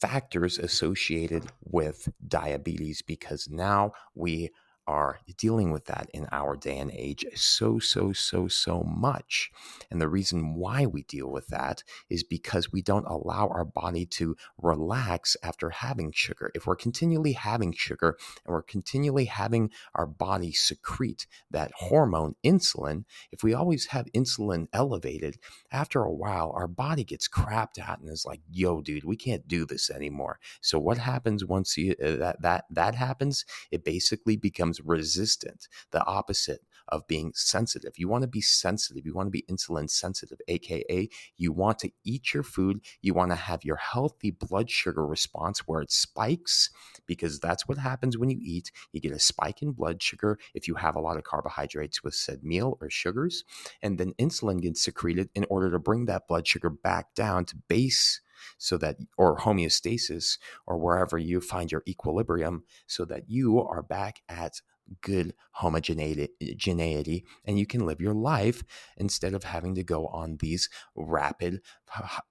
factors 0.00 0.58
associated 0.58 1.44
with 1.62 2.08
diabetes 2.26 3.02
because 3.02 3.48
now 3.48 3.92
we 4.14 4.50
are 4.86 5.20
dealing 5.36 5.70
with 5.70 5.86
that 5.86 6.08
in 6.12 6.26
our 6.32 6.56
day 6.56 6.78
and 6.78 6.90
age 6.92 7.24
so, 7.34 7.78
so, 7.78 8.12
so, 8.12 8.48
so 8.48 8.82
much. 8.82 9.50
And 9.90 10.00
the 10.00 10.08
reason 10.08 10.54
why 10.54 10.86
we 10.86 11.02
deal 11.02 11.30
with 11.30 11.48
that 11.48 11.82
is 12.08 12.22
because 12.22 12.72
we 12.72 12.82
don't 12.82 13.06
allow 13.06 13.48
our 13.48 13.64
body 13.64 14.06
to 14.06 14.36
relax 14.60 15.36
after 15.42 15.70
having 15.70 16.12
sugar. 16.12 16.50
If 16.54 16.66
we're 16.66 16.76
continually 16.76 17.32
having 17.32 17.72
sugar 17.72 18.16
and 18.44 18.52
we're 18.52 18.62
continually 18.62 19.26
having 19.26 19.70
our 19.94 20.06
body 20.06 20.52
secrete 20.52 21.26
that 21.50 21.72
hormone 21.76 22.36
insulin, 22.44 23.04
if 23.32 23.42
we 23.42 23.54
always 23.54 23.86
have 23.86 24.06
insulin 24.14 24.68
elevated, 24.72 25.38
after 25.70 26.02
a 26.02 26.12
while, 26.12 26.52
our 26.54 26.68
body 26.68 27.04
gets 27.04 27.28
crapped 27.28 27.78
out 27.78 28.00
and 28.00 28.08
is 28.10 28.24
like, 28.24 28.40
yo, 28.50 28.80
dude, 28.80 29.04
we 29.04 29.16
can't 29.16 29.48
do 29.48 29.64
this 29.64 29.90
anymore. 29.90 30.38
So 30.60 30.78
what 30.78 30.98
happens 30.98 31.44
once 31.44 31.76
you, 31.76 31.94
uh, 32.02 32.16
that, 32.16 32.42
that, 32.42 32.64
that 32.70 32.94
happens? 32.94 33.44
It 33.70 33.84
basically 33.84 34.36
becomes 34.36 34.75
becomes 34.76 34.86
resistant, 34.86 35.68
the 35.90 36.04
opposite 36.04 36.60
of 36.88 37.06
being 37.08 37.32
sensitive. 37.34 37.94
You 37.96 38.08
want 38.08 38.22
to 38.22 38.28
be 38.28 38.40
sensitive. 38.40 39.04
You 39.04 39.14
want 39.14 39.26
to 39.26 39.30
be 39.30 39.44
insulin 39.50 39.90
sensitive, 39.90 40.38
AKA, 40.46 41.08
you 41.36 41.52
want 41.52 41.80
to 41.80 41.90
eat 42.04 42.32
your 42.32 42.44
food. 42.44 42.80
You 43.02 43.12
want 43.12 43.32
to 43.32 43.36
have 43.36 43.64
your 43.64 43.76
healthy 43.76 44.30
blood 44.30 44.70
sugar 44.70 45.04
response 45.04 45.60
where 45.66 45.82
it 45.82 45.90
spikes, 45.90 46.70
because 47.06 47.40
that's 47.40 47.66
what 47.66 47.78
happens 47.78 48.16
when 48.16 48.30
you 48.30 48.38
eat. 48.40 48.70
You 48.92 49.00
get 49.00 49.12
a 49.12 49.18
spike 49.18 49.62
in 49.62 49.72
blood 49.72 50.00
sugar 50.00 50.38
if 50.54 50.68
you 50.68 50.76
have 50.76 50.94
a 50.94 51.00
lot 51.00 51.16
of 51.16 51.24
carbohydrates 51.24 52.04
with 52.04 52.14
said 52.14 52.44
meal 52.44 52.78
or 52.80 52.88
sugars. 52.88 53.44
And 53.82 53.98
then 53.98 54.14
insulin 54.14 54.62
gets 54.62 54.82
secreted 54.82 55.28
in 55.34 55.44
order 55.50 55.70
to 55.72 55.78
bring 55.80 56.06
that 56.06 56.28
blood 56.28 56.46
sugar 56.46 56.70
back 56.70 57.14
down 57.14 57.46
to 57.46 57.56
base 57.68 58.20
so 58.58 58.76
that 58.78 58.96
or 59.16 59.38
homeostasis 59.38 60.38
or 60.66 60.78
wherever 60.78 61.18
you 61.18 61.40
find 61.40 61.72
your 61.72 61.82
equilibrium 61.86 62.64
so 62.86 63.04
that 63.04 63.24
you 63.28 63.60
are 63.60 63.82
back 63.82 64.22
at 64.28 64.60
good 65.00 65.34
homogeneity 65.52 67.24
and 67.44 67.58
you 67.58 67.66
can 67.66 67.84
live 67.84 68.00
your 68.00 68.14
life 68.14 68.62
instead 68.96 69.34
of 69.34 69.44
having 69.44 69.74
to 69.74 69.82
go 69.82 70.06
on 70.08 70.36
these 70.38 70.68
rapid 70.94 71.60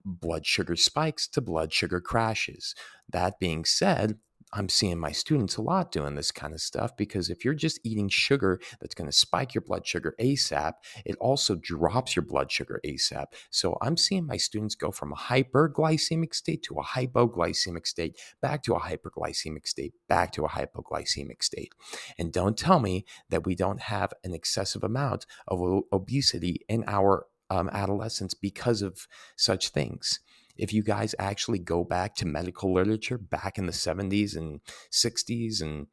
blood 0.06 0.46
sugar 0.46 0.76
spikes 0.76 1.28
to 1.28 1.42
blood 1.42 1.74
sugar 1.74 2.00
crashes. 2.00 2.76
That 3.10 3.40
being 3.40 3.66
said 3.66 4.18
I'm 4.54 4.70
seeing 4.70 5.00
my 5.00 5.12
students 5.12 5.58
a 5.58 5.62
lot 5.62 5.92
doing 5.92 6.16
this 6.16 6.32
kind 6.32 6.54
of 6.54 6.62
stuff 6.62 6.96
because 6.96 7.30
if 7.30 7.44
you're 7.44 7.54
just 7.54 7.80
eating 7.84 8.08
sugar 8.10 8.60
that's 8.80 8.96
going 8.96 9.10
to 9.10 9.16
spike 9.16 9.54
your 9.54 9.62
blood 9.62 9.86
sugar 9.86 10.16
ASAP, 10.20 10.74
it 11.06 11.16
also 11.20 11.56
drops 11.56 12.16
your 12.16 12.24
blood 12.24 12.52
sugar 12.52 12.80
ASAP. 12.86 13.26
So 13.50 13.78
I'm 13.82 13.98
seeing 13.98 14.26
my 14.26 14.38
students 14.38 14.76
go 14.76 14.92
from 14.92 15.12
a 15.12 15.16
hyperglycemic 15.16 16.34
state 16.34 16.64
to 16.64 16.76
a 16.76 16.84
hypoglycemic 16.84 17.86
state, 17.86 18.18
back 18.42 18.64
to 18.64 18.76
a 18.76 18.80
hyperglycemic 18.80 19.68
state, 19.68 19.94
back 20.08 20.32
to 20.34 20.46
a 20.46 20.50
hypoglycemic 20.50 21.44
state. 21.44 21.74
And 22.18 22.32
don't 22.32 22.58
tell 22.58 22.80
me 22.80 23.06
that 23.30 23.46
we 23.46 23.56
don't 23.56 23.82
have 23.82 24.14
an 24.24 24.34
excessive 24.34 24.84
amount 24.84 25.26
of 25.48 25.84
obesity 25.92 26.62
in 26.70 26.84
our 26.88 27.26
um, 27.50 27.70
adolescence 27.70 28.34
because 28.34 28.82
of 28.82 29.08
such 29.36 29.70
things 29.70 30.20
if 30.58 30.74
you 30.74 30.84
guys 30.84 31.16
actually 31.20 31.60
go 31.60 31.84
back 31.84 32.16
to 32.16 32.26
medical 32.26 32.74
literature 32.74 33.18
back 33.18 33.58
in 33.58 33.66
the 33.66 33.72
70s 33.72 34.36
and 34.36 34.62
60s 34.92 35.62
and, 35.62 35.88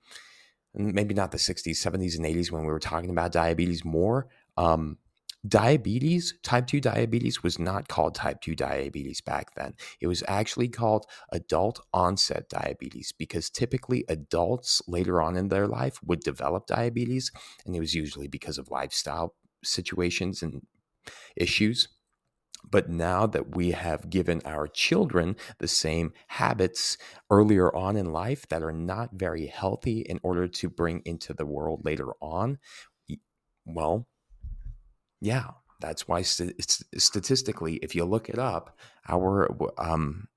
maybe 0.74 1.12
not 1.12 1.32
the 1.32 1.36
60s 1.36 1.76
70s 1.76 2.16
and 2.16 2.24
80s 2.24 2.50
when 2.50 2.62
we 2.62 2.72
were 2.72 2.78
talking 2.78 3.10
about 3.10 3.30
diabetes 3.30 3.84
more 3.84 4.28
um, 4.56 4.96
diabetes 5.46 6.34
type 6.42 6.66
2 6.66 6.80
diabetes 6.80 7.42
was 7.42 7.58
not 7.58 7.88
called 7.88 8.14
type 8.14 8.40
2 8.40 8.54
diabetes 8.54 9.20
back 9.20 9.54
then. 9.54 9.74
It 10.00 10.06
was 10.06 10.22
actually 10.28 10.68
called 10.68 11.06
adult 11.32 11.80
onset 11.92 12.48
diabetes 12.48 13.12
because 13.12 13.50
typically 13.50 14.04
adults 14.08 14.80
later 14.86 15.20
on 15.20 15.36
in 15.36 15.48
their 15.48 15.66
life 15.66 15.98
would 16.04 16.20
develop 16.20 16.66
diabetes 16.66 17.32
and 17.66 17.74
it 17.74 17.80
was 17.80 17.94
usually 17.94 18.28
because 18.28 18.56
of 18.56 18.70
lifestyle 18.70 19.34
situations 19.64 20.42
and 20.42 20.62
issues 21.36 21.88
but 22.68 22.88
now 22.88 23.26
that 23.26 23.54
we 23.54 23.72
have 23.72 24.10
given 24.10 24.40
our 24.44 24.66
children 24.66 25.36
the 25.58 25.68
same 25.68 26.12
habits 26.28 26.96
earlier 27.30 27.74
on 27.74 27.96
in 27.96 28.12
life 28.12 28.48
that 28.48 28.62
are 28.62 28.72
not 28.72 29.10
very 29.12 29.46
healthy 29.46 30.00
in 30.00 30.18
order 30.22 30.48
to 30.48 30.68
bring 30.68 31.02
into 31.04 31.34
the 31.34 31.46
world 31.46 31.84
later 31.84 32.08
on, 32.20 32.58
well, 33.66 34.08
yeah, 35.20 35.50
that's 35.80 36.08
why 36.08 36.22
st- 36.22 36.54
statistically, 36.96 37.74
if 37.76 37.94
you 37.94 38.04
look 38.04 38.28
it 38.28 38.38
up, 38.38 38.78
our 39.08 39.48
um, 39.78 40.28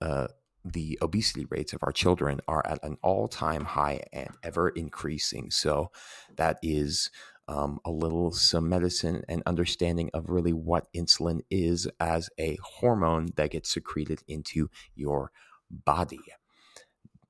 uh, 0.00 0.28
the 0.64 0.98
obesity 1.00 1.46
rates 1.50 1.72
of 1.72 1.80
our 1.82 1.92
children 1.92 2.40
are 2.48 2.66
at 2.66 2.82
an 2.82 2.96
all-time 3.02 3.64
high 3.64 4.00
and 4.12 4.30
ever 4.42 4.68
increasing. 4.70 5.50
So 5.50 5.90
that 6.36 6.58
is 6.62 7.10
um, 7.48 7.80
a 7.84 7.90
little 7.90 8.30
some 8.30 8.68
medicine 8.68 9.24
and 9.28 9.42
understanding 9.46 10.10
of 10.12 10.28
really 10.28 10.52
what 10.52 10.86
insulin 10.94 11.40
is 11.50 11.88
as 11.98 12.28
a 12.38 12.58
hormone 12.62 13.30
that 13.36 13.50
gets 13.50 13.72
secreted 13.72 14.22
into 14.28 14.68
your 14.94 15.32
body. 15.70 16.20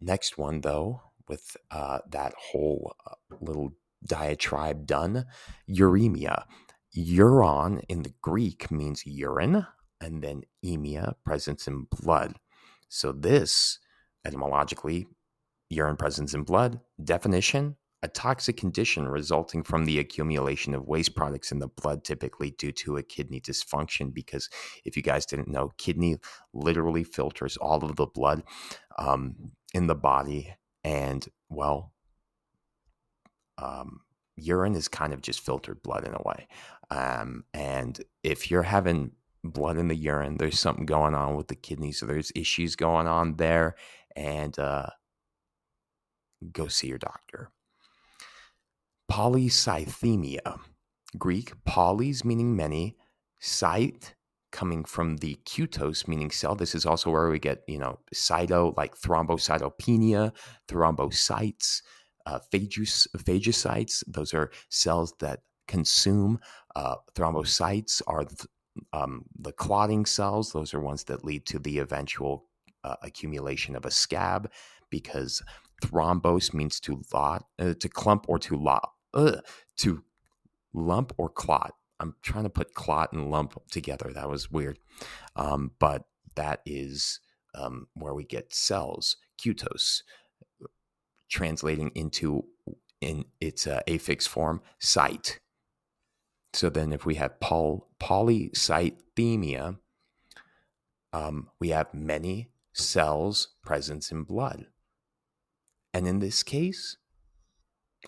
Next 0.01 0.37
one, 0.37 0.61
though, 0.61 1.03
with 1.29 1.57
uh, 1.71 2.01
that 2.11 2.35
whole 2.51 2.95
uh, 3.07 3.15
little 3.41 3.75
diatribe 4.05 4.87
done, 4.87 5.27
uremia. 5.69 6.45
Uron 6.93 7.83
in 7.89 8.03
the 8.03 8.15
Greek 8.21 8.71
means 8.71 9.07
urine, 9.07 9.67
and 10.01 10.23
then 10.23 10.43
emia, 10.65 11.15
presence 11.25 11.69
in 11.69 11.87
blood. 11.91 12.35
So, 12.89 13.13
this 13.13 13.79
etymologically, 14.25 15.07
urine 15.69 15.97
presence 15.97 16.33
in 16.35 16.43
blood, 16.43 16.81
definition 17.03 17.77
a 18.03 18.09
toxic 18.09 18.57
condition 18.57 19.09
resulting 19.09 19.63
from 19.63 19.85
the 19.85 19.99
accumulation 19.99 20.75
of 20.75 20.87
waste 20.87 21.17
products 21.17 21.51
in 21.51 21.59
the 21.59 21.69
blood, 21.69 22.05
typically 22.05 22.53
due 22.53 22.73
to 22.73 22.97
a 22.97 23.03
kidney 23.03 23.41
dysfunction. 23.41 24.15
Because 24.15 24.49
if 24.85 24.97
you 24.97 25.03
guys 25.03 25.27
didn't 25.27 25.49
know, 25.49 25.73
kidney 25.79 26.17
literally 26.55 27.05
filters 27.05 27.57
all 27.57 27.85
of 27.85 27.97
the 27.97 28.07
blood 28.07 28.45
um, 28.99 29.35
in 29.75 29.89
the 29.89 29.97
body. 29.97 30.55
And 30.85 31.27
well, 31.49 31.93
um, 33.59 34.01
urine 34.37 34.77
is 34.77 34.87
kind 34.87 35.13
of 35.13 35.21
just 35.21 35.41
filtered 35.41 35.83
blood 35.83 36.07
in 36.07 36.15
a 36.15 36.23
way. 36.25 36.47
Um, 36.91 37.45
and 37.53 38.01
if 38.23 38.51
you're 38.51 38.63
having 38.63 39.13
blood 39.43 39.77
in 39.77 39.89
the 39.89 39.97
urine, 39.97 40.37
there's 40.37 40.61
something 40.61 40.87
going 40.87 41.15
on 41.15 41.35
with 41.35 41.49
the 41.49 41.57
kidneys. 41.57 41.99
So 41.99 42.07
there's 42.07 42.33
issues 42.37 42.77
going 42.77 43.09
on 43.09 43.37
there. 43.37 43.75
And 44.15 44.57
uh, 44.59 44.87
go 46.53 46.69
see 46.69 46.87
your 46.87 46.99
doctor. 46.99 47.51
Polycythemia, 49.11 50.61
Greek, 51.17 51.53
polys 51.65 52.25
meaning 52.25 52.55
many, 52.55 52.97
cyte 53.41 54.13
coming 54.53 54.85
from 54.85 55.17
the 55.19 55.39
kutos 55.47 56.09
meaning 56.09 56.31
cell. 56.31 56.55
This 56.55 56.75
is 56.75 56.87
also 56.87 57.11
where 57.11 57.29
we 57.29 57.39
get, 57.39 57.63
you 57.67 57.79
know, 57.79 57.99
cyto 58.15 58.77
like 58.77 58.97
thrombocytopenia, 58.97 60.33
thrombocytes, 60.69 61.83
uh, 62.27 62.39
phagus, 62.53 63.07
phagocytes. 63.17 64.03
Those 64.07 64.35
are 64.35 64.51
cells 64.69 65.15
that 65.21 65.41
consume. 65.67 66.39
Uh, 66.77 66.97
thrombocytes 67.15 68.03
are 68.07 68.25
th- 68.25 68.47
um, 68.93 69.25
the 69.39 69.53
clotting 69.53 70.07
cells. 70.07 70.53
Those 70.53 70.75
are 70.75 70.81
ones 70.81 71.05
that 71.05 71.25
lead 71.25 71.47
to 71.47 71.59
the 71.59 71.79
eventual 71.79 72.47
uh, 72.85 72.97
accumulation 73.03 73.77
of 73.77 73.85
a 73.85 73.91
scab 73.91 74.51
because 74.91 75.43
thrombose 75.83 76.55
means 76.55 76.81
to 76.81 77.03
lot, 77.13 77.45
uh, 77.59 77.75
to 77.79 77.89
clump 77.89 78.27
or 78.29 78.39
to 78.39 78.57
lot, 78.57 78.91
uh, 79.15 79.41
to 79.79 80.05
lump 80.73 81.13
or 81.17 81.29
clot. 81.29 81.75
I'm 82.01 82.15
trying 82.23 82.45
to 82.45 82.51
put 82.51 82.75
clot 82.75 83.13
and 83.13 83.31
lump 83.31 83.61
together. 83.71 84.11
That 84.15 84.29
was 84.29 84.51
weird. 84.51 84.79
Um, 85.35 85.73
but 85.79 86.05
that 86.37 86.61
is 86.65 87.21
um, 87.55 87.89
where 87.95 88.15
we 88.15 88.25
get 88.25 88.55
cells, 88.55 89.17
kutos, 89.41 90.03
translating 91.29 91.91
into 91.95 92.45
in 93.01 93.25
its 93.41 93.67
uh, 93.67 93.81
affix 93.87 94.27
form, 94.27 94.61
cyte. 94.81 95.39
So 96.53 96.71
then, 96.71 96.93
if 96.93 97.05
we 97.05 97.17
have 97.17 97.39
poly- 97.41 97.83
polycythemia, 98.01 99.79
um, 101.13 101.49
we 101.61 101.69
have 101.71 101.93
many 101.95 102.51
cells 102.73 103.49
present 103.63 104.11
in 104.11 104.23
blood. 104.23 104.67
And 105.93 106.07
in 106.07 106.19
this 106.19 106.43
case, 106.43 106.97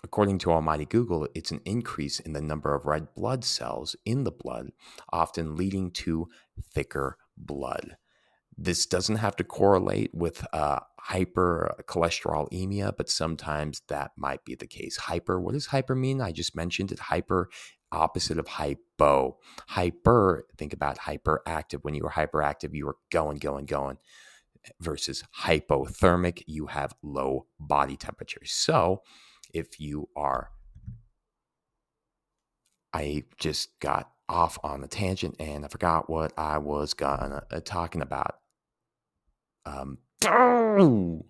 according 0.02 0.38
to 0.38 0.52
Almighty 0.52 0.85
Google, 0.85 1.28
it's 1.35 1.50
an 1.50 1.61
increase 1.64 2.20
in 2.20 2.32
the 2.32 2.40
number 2.40 2.75
of 2.75 2.87
red 2.87 3.14
blood 3.14 3.44
cells 3.44 3.97
in 4.04 4.25
the 4.25 4.30
blood, 4.30 4.70
often 5.12 5.56
leading 5.56 5.90
to 5.92 6.28
thicker 6.73 7.16
blood. 7.37 7.97
This 8.56 8.85
doesn't 8.87 9.16
have 9.16 9.37
to 9.37 9.44
correlate 9.44 10.14
with 10.14 10.47
uh, 10.52 10.80
hypercholesterolemia, 11.09 12.94
but 12.97 13.09
sometimes 13.09 13.80
that 13.88 14.12
might 14.16 14.44
be 14.44 14.54
the 14.54 14.66
case. 14.66 14.97
Hyper, 14.97 15.40
what 15.40 15.54
does 15.54 15.66
hyper 15.66 15.94
mean? 15.94 16.20
I 16.20 16.32
just 16.32 16.54
mentioned 16.54 16.92
it. 16.92 16.99
Hyper, 16.99 17.49
opposite 17.90 18.38
of 18.38 18.49
hypo. 18.49 19.38
Hyper, 19.68 20.47
think 20.59 20.75
about 20.75 20.99
hyperactive. 20.99 21.82
When 21.82 21.94
you 21.94 22.02
were 22.02 22.11
hyperactive, 22.11 22.75
you 22.75 22.85
were 22.87 22.99
going, 23.11 23.38
going, 23.38 23.64
going 23.64 23.97
versus 24.80 25.25
hypothermic, 25.40 26.42
you 26.47 26.66
have 26.66 26.94
low 27.02 27.47
body 27.59 27.97
temperature. 27.97 28.42
So 28.44 29.02
if 29.54 29.80
you 29.80 30.09
are, 30.16 30.50
I 32.92 33.25
just 33.38 33.78
got 33.80 34.11
off 34.28 34.59
on 34.62 34.83
a 34.85 34.88
tangent 34.88 35.37
and 35.38 35.64
I 35.64 35.69
forgot 35.69 36.09
what 36.09 36.33
I 36.38 36.59
was 36.59 36.95
gonna 36.95 37.42
uh, 37.50 37.61
talking 37.64 38.02
about. 38.02 38.37
Um, 39.66 39.99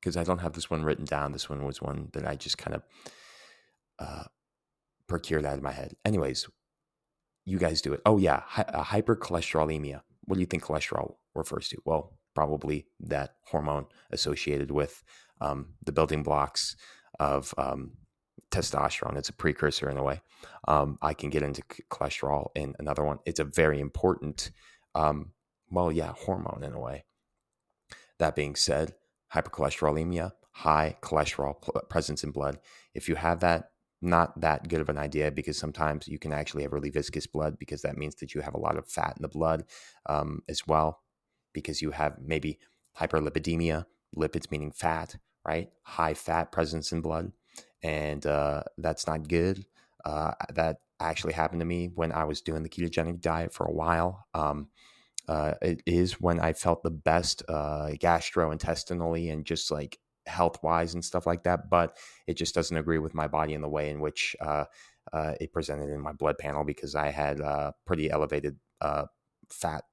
because 0.00 0.16
I 0.16 0.24
don't 0.24 0.40
have 0.40 0.52
this 0.54 0.68
one 0.68 0.82
written 0.82 1.04
down. 1.04 1.32
This 1.32 1.48
one 1.48 1.64
was 1.64 1.80
one 1.80 2.08
that 2.12 2.26
I 2.26 2.34
just 2.34 2.58
kind 2.58 2.74
of 2.74 2.82
uh, 4.00 4.24
procured 5.06 5.46
out 5.46 5.56
of 5.58 5.62
my 5.62 5.70
head. 5.70 5.94
Anyways, 6.04 6.48
you 7.44 7.58
guys 7.58 7.80
do 7.80 7.92
it. 7.92 8.00
Oh 8.04 8.18
yeah, 8.18 8.42
Hi- 8.46 8.62
uh, 8.62 8.84
hypercholesterolemia. 8.84 10.00
What 10.24 10.34
do 10.34 10.40
you 10.40 10.46
think 10.46 10.64
cholesterol 10.64 11.14
refers 11.34 11.68
to? 11.68 11.78
Well, 11.84 12.18
probably 12.34 12.86
that 13.00 13.36
hormone 13.46 13.86
associated 14.10 14.70
with 14.70 15.02
um, 15.40 15.74
the 15.84 15.92
building 15.92 16.22
blocks 16.22 16.76
of 17.18 17.54
um, 17.58 17.92
testosterone. 18.50 19.16
It's 19.16 19.28
a 19.28 19.34
precursor 19.34 19.90
in 19.90 19.96
a 19.96 20.02
way. 20.02 20.20
Um, 20.68 20.98
I 21.02 21.14
can 21.14 21.30
get 21.30 21.42
into 21.42 21.62
cholesterol 21.90 22.48
in 22.54 22.74
another 22.78 23.04
one. 23.04 23.18
It's 23.26 23.40
a 23.40 23.44
very 23.44 23.80
important, 23.80 24.50
um, 24.94 25.32
well, 25.70 25.90
yeah, 25.90 26.12
hormone 26.16 26.62
in 26.62 26.72
a 26.72 26.80
way. 26.80 27.04
That 28.18 28.36
being 28.36 28.54
said, 28.54 28.94
hypercholesterolemia, 29.34 30.32
high 30.52 30.96
cholesterol 31.02 31.56
presence 31.88 32.22
in 32.22 32.30
blood. 32.30 32.58
If 32.94 33.08
you 33.08 33.14
have 33.16 33.40
that, 33.40 33.70
not 34.02 34.38
that 34.40 34.68
good 34.68 34.80
of 34.80 34.88
an 34.88 34.98
idea 34.98 35.30
because 35.30 35.56
sometimes 35.56 36.08
you 36.08 36.18
can 36.18 36.32
actually 36.32 36.64
have 36.64 36.72
really 36.72 36.90
viscous 36.90 37.26
blood 37.26 37.56
because 37.58 37.82
that 37.82 37.96
means 37.96 38.16
that 38.16 38.34
you 38.34 38.40
have 38.40 38.54
a 38.54 38.60
lot 38.60 38.76
of 38.76 38.88
fat 38.88 39.14
in 39.16 39.22
the 39.22 39.28
blood 39.28 39.64
um, 40.06 40.42
as 40.48 40.66
well 40.66 41.02
because 41.52 41.80
you 41.80 41.92
have 41.92 42.16
maybe 42.20 42.58
hyperlipidemia, 42.98 43.86
lipids 44.16 44.50
meaning 44.50 44.72
fat, 44.72 45.16
right? 45.46 45.70
High 45.82 46.14
fat 46.14 46.52
presence 46.52 46.92
in 46.92 47.00
blood. 47.00 47.32
And 47.82 48.24
uh, 48.26 48.62
that's 48.78 49.06
not 49.06 49.28
good. 49.28 49.64
Uh, 50.04 50.32
that 50.54 50.78
actually 51.00 51.32
happened 51.32 51.60
to 51.60 51.66
me 51.66 51.90
when 51.94 52.12
I 52.12 52.24
was 52.24 52.40
doing 52.40 52.62
the 52.62 52.68
ketogenic 52.68 53.20
diet 53.20 53.52
for 53.52 53.66
a 53.66 53.72
while. 53.72 54.26
Um, 54.34 54.68
uh, 55.28 55.54
it 55.62 55.82
is 55.86 56.20
when 56.20 56.40
I 56.40 56.52
felt 56.52 56.82
the 56.82 56.90
best 56.90 57.42
uh, 57.48 57.90
gastrointestinally 58.00 59.32
and 59.32 59.44
just 59.44 59.70
like 59.70 59.98
health 60.26 60.62
wise 60.62 60.94
and 60.94 61.04
stuff 61.04 61.26
like 61.26 61.44
that. 61.44 61.70
But 61.70 61.96
it 62.26 62.34
just 62.34 62.54
doesn't 62.54 62.76
agree 62.76 62.98
with 62.98 63.14
my 63.14 63.28
body 63.28 63.54
in 63.54 63.62
the 63.62 63.68
way 63.68 63.90
in 63.90 64.00
which 64.00 64.36
uh, 64.40 64.64
uh, 65.12 65.34
it 65.40 65.52
presented 65.52 65.90
in 65.90 66.00
my 66.00 66.12
blood 66.12 66.38
panel 66.38 66.64
because 66.64 66.94
I 66.94 67.10
had 67.10 67.40
pretty 67.86 68.10
elevated 68.10 68.58
fat 69.50 69.84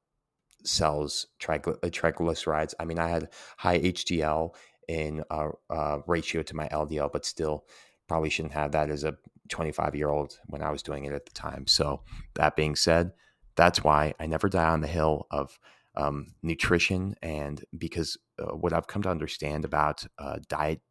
cells, 0.64 1.28
trigly- 1.40 1.76
triglycerides. 1.90 2.74
I 2.80 2.86
mean, 2.86 3.00
I 3.00 3.08
had 3.08 3.30
high 3.58 3.80
HDL 3.80 4.56
in 4.90 5.24
uh, 5.30 6.00
ratio 6.08 6.42
to 6.42 6.56
my 6.56 6.68
LDL, 6.70 7.14
but 7.14 7.24
still 7.24 7.66
probably 8.08 8.32
shouldn't 8.32 8.56
have 8.56 8.72
that 8.72 8.90
as 8.90 9.04
a 9.04 9.16
25 9.50 9.96
year 9.96 10.10
old 10.10 10.40
when 10.48 10.64
I 10.64 10.72
was 10.72 10.82
doing 10.82 11.06
it 11.06 11.14
at 11.14 11.26
the 11.28 11.32
time. 11.32 11.68
So, 11.68 12.02
that 12.36 12.56
being 12.56 12.76
said, 12.76 13.12
that's 13.56 13.84
why 13.84 14.14
I 14.20 14.26
never 14.26 14.50
die 14.50 14.68
on 14.70 14.82
the 14.82 14.88
hill 14.88 15.28
of 15.30 15.60
um, 15.96 16.34
nutrition. 16.42 17.16
And 17.22 17.64
because 17.78 18.18
uh, 18.40 18.56
what 18.56 18.74
I've 18.74 18.88
come 18.88 19.04
to 19.04 19.10
understand 19.10 19.64
about 19.64 20.06
uh, 20.18 20.40
diet, 20.48 20.82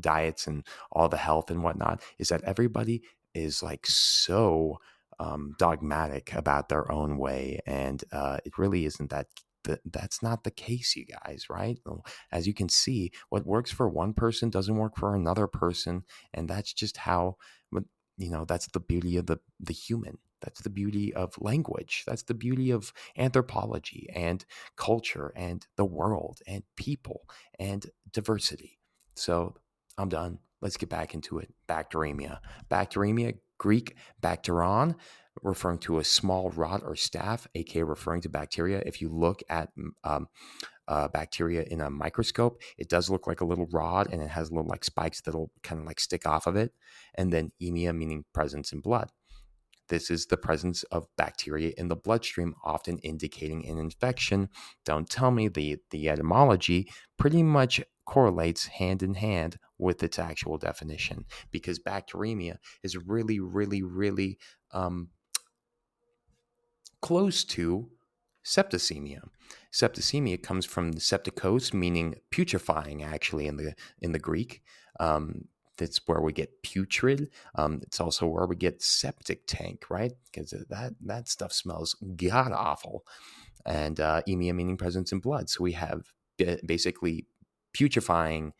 diets, 0.00 0.46
and 0.48 0.66
all 0.90 1.08
the 1.08 1.16
health 1.16 1.50
and 1.50 1.62
whatnot 1.62 2.02
is 2.18 2.28
that 2.30 2.42
everybody 2.42 3.02
is 3.34 3.62
like 3.62 3.86
so 3.86 4.78
um, 5.20 5.54
dogmatic 5.58 6.32
about 6.34 6.68
their 6.68 6.90
own 6.90 7.18
way, 7.18 7.60
and 7.66 8.02
uh, 8.10 8.38
it 8.44 8.58
really 8.58 8.84
isn't 8.84 9.10
that. 9.10 9.26
That's 9.84 10.22
not 10.22 10.44
the 10.44 10.50
case, 10.50 10.96
you 10.96 11.06
guys, 11.06 11.46
right? 11.50 11.78
As 12.32 12.46
you 12.46 12.54
can 12.54 12.68
see, 12.68 13.12
what 13.28 13.46
works 13.46 13.70
for 13.70 13.88
one 13.88 14.14
person 14.14 14.50
doesn't 14.50 14.76
work 14.76 14.96
for 14.96 15.14
another 15.14 15.46
person, 15.46 16.04
and 16.32 16.48
that's 16.48 16.72
just 16.72 16.98
how, 16.98 17.36
you 18.16 18.30
know, 18.30 18.44
that's 18.44 18.66
the 18.68 18.80
beauty 18.80 19.16
of 19.16 19.26
the 19.26 19.38
the 19.60 19.72
human. 19.72 20.18
That's 20.40 20.60
the 20.60 20.70
beauty 20.70 21.12
of 21.12 21.34
language. 21.40 22.04
That's 22.06 22.22
the 22.22 22.34
beauty 22.34 22.70
of 22.70 22.92
anthropology 23.16 24.08
and 24.14 24.44
culture 24.76 25.32
and 25.34 25.66
the 25.76 25.84
world 25.84 26.40
and 26.46 26.62
people 26.76 27.28
and 27.58 27.84
diversity. 28.12 28.78
So 29.16 29.56
I'm 29.96 30.08
done. 30.08 30.38
Let's 30.60 30.76
get 30.76 30.90
back 30.90 31.14
into 31.14 31.38
it. 31.38 31.52
Bacteremia. 31.68 32.38
Bacteremia 32.70 33.38
Greek 33.58 33.96
bacteron, 34.22 34.94
referring 35.42 35.78
to 35.78 35.98
a 35.98 36.04
small 36.04 36.50
rod 36.50 36.82
or 36.84 36.96
staff, 36.96 37.46
aka 37.54 37.82
referring 37.82 38.20
to 38.22 38.28
bacteria. 38.28 38.82
If 38.84 39.00
you 39.00 39.08
look 39.08 39.42
at 39.48 39.70
um, 40.04 40.28
uh, 40.86 41.08
bacteria 41.08 41.62
in 41.62 41.80
a 41.80 41.90
microscope, 41.90 42.60
it 42.76 42.88
does 42.88 43.10
look 43.10 43.26
like 43.26 43.40
a 43.40 43.44
little 43.44 43.68
rod 43.70 44.08
and 44.10 44.22
it 44.22 44.30
has 44.30 44.50
little 44.50 44.66
like 44.66 44.84
spikes 44.84 45.20
that'll 45.20 45.50
kind 45.62 45.80
of 45.80 45.86
like 45.86 46.00
stick 46.00 46.26
off 46.26 46.46
of 46.46 46.56
it. 46.56 46.72
And 47.14 47.32
then 47.32 47.52
emia, 47.62 47.94
meaning 47.94 48.24
presence 48.32 48.72
in 48.72 48.80
blood. 48.80 49.10
This 49.88 50.10
is 50.10 50.26
the 50.26 50.36
presence 50.36 50.82
of 50.84 51.06
bacteria 51.16 51.72
in 51.78 51.88
the 51.88 51.96
bloodstream, 51.96 52.54
often 52.64 52.98
indicating 52.98 53.66
an 53.66 53.78
infection. 53.78 54.50
Don't 54.84 55.08
tell 55.08 55.30
me 55.30 55.48
the, 55.48 55.78
the 55.90 56.10
etymology 56.10 56.90
pretty 57.18 57.42
much 57.42 57.80
correlates 58.06 58.66
hand 58.66 59.02
in 59.02 59.14
hand 59.14 59.58
with 59.78 60.02
its 60.02 60.18
actual 60.18 60.58
definition 60.58 61.24
because 61.50 61.78
bacteremia 61.78 62.56
is 62.82 62.96
really, 62.96 63.38
really, 63.40 63.82
really 63.82 64.38
um, 64.72 65.08
close 67.00 67.44
to 67.44 67.90
septicemia. 68.44 69.20
Septicemia 69.72 70.42
comes 70.42 70.64
from 70.64 70.92
the 70.92 71.00
septikos, 71.00 71.74
meaning 71.74 72.16
putrefying, 72.30 73.04
actually 73.04 73.46
in 73.46 73.56
the 73.56 73.74
in 74.00 74.12
the 74.12 74.18
Greek. 74.18 74.62
Um, 75.00 75.48
that's 75.76 76.00
where 76.06 76.20
we 76.20 76.32
get 76.32 76.62
putrid. 76.62 77.30
Um, 77.54 77.80
it's 77.82 78.00
also 78.00 78.26
where 78.26 78.46
we 78.46 78.56
get 78.56 78.82
septic 78.82 79.42
tank, 79.46 79.84
right? 79.90 80.12
Because 80.26 80.50
that 80.50 80.94
that 81.00 81.28
stuff 81.28 81.52
smells 81.52 81.94
god 82.16 82.52
awful. 82.52 83.04
And 83.64 84.00
uh, 84.00 84.22
emia 84.28 84.54
meaning 84.54 84.76
presence 84.76 85.12
in 85.12 85.20
blood. 85.20 85.50
So 85.50 85.62
we 85.62 85.72
have 85.72 86.12
basically 86.64 87.26
putrefying 87.72 88.52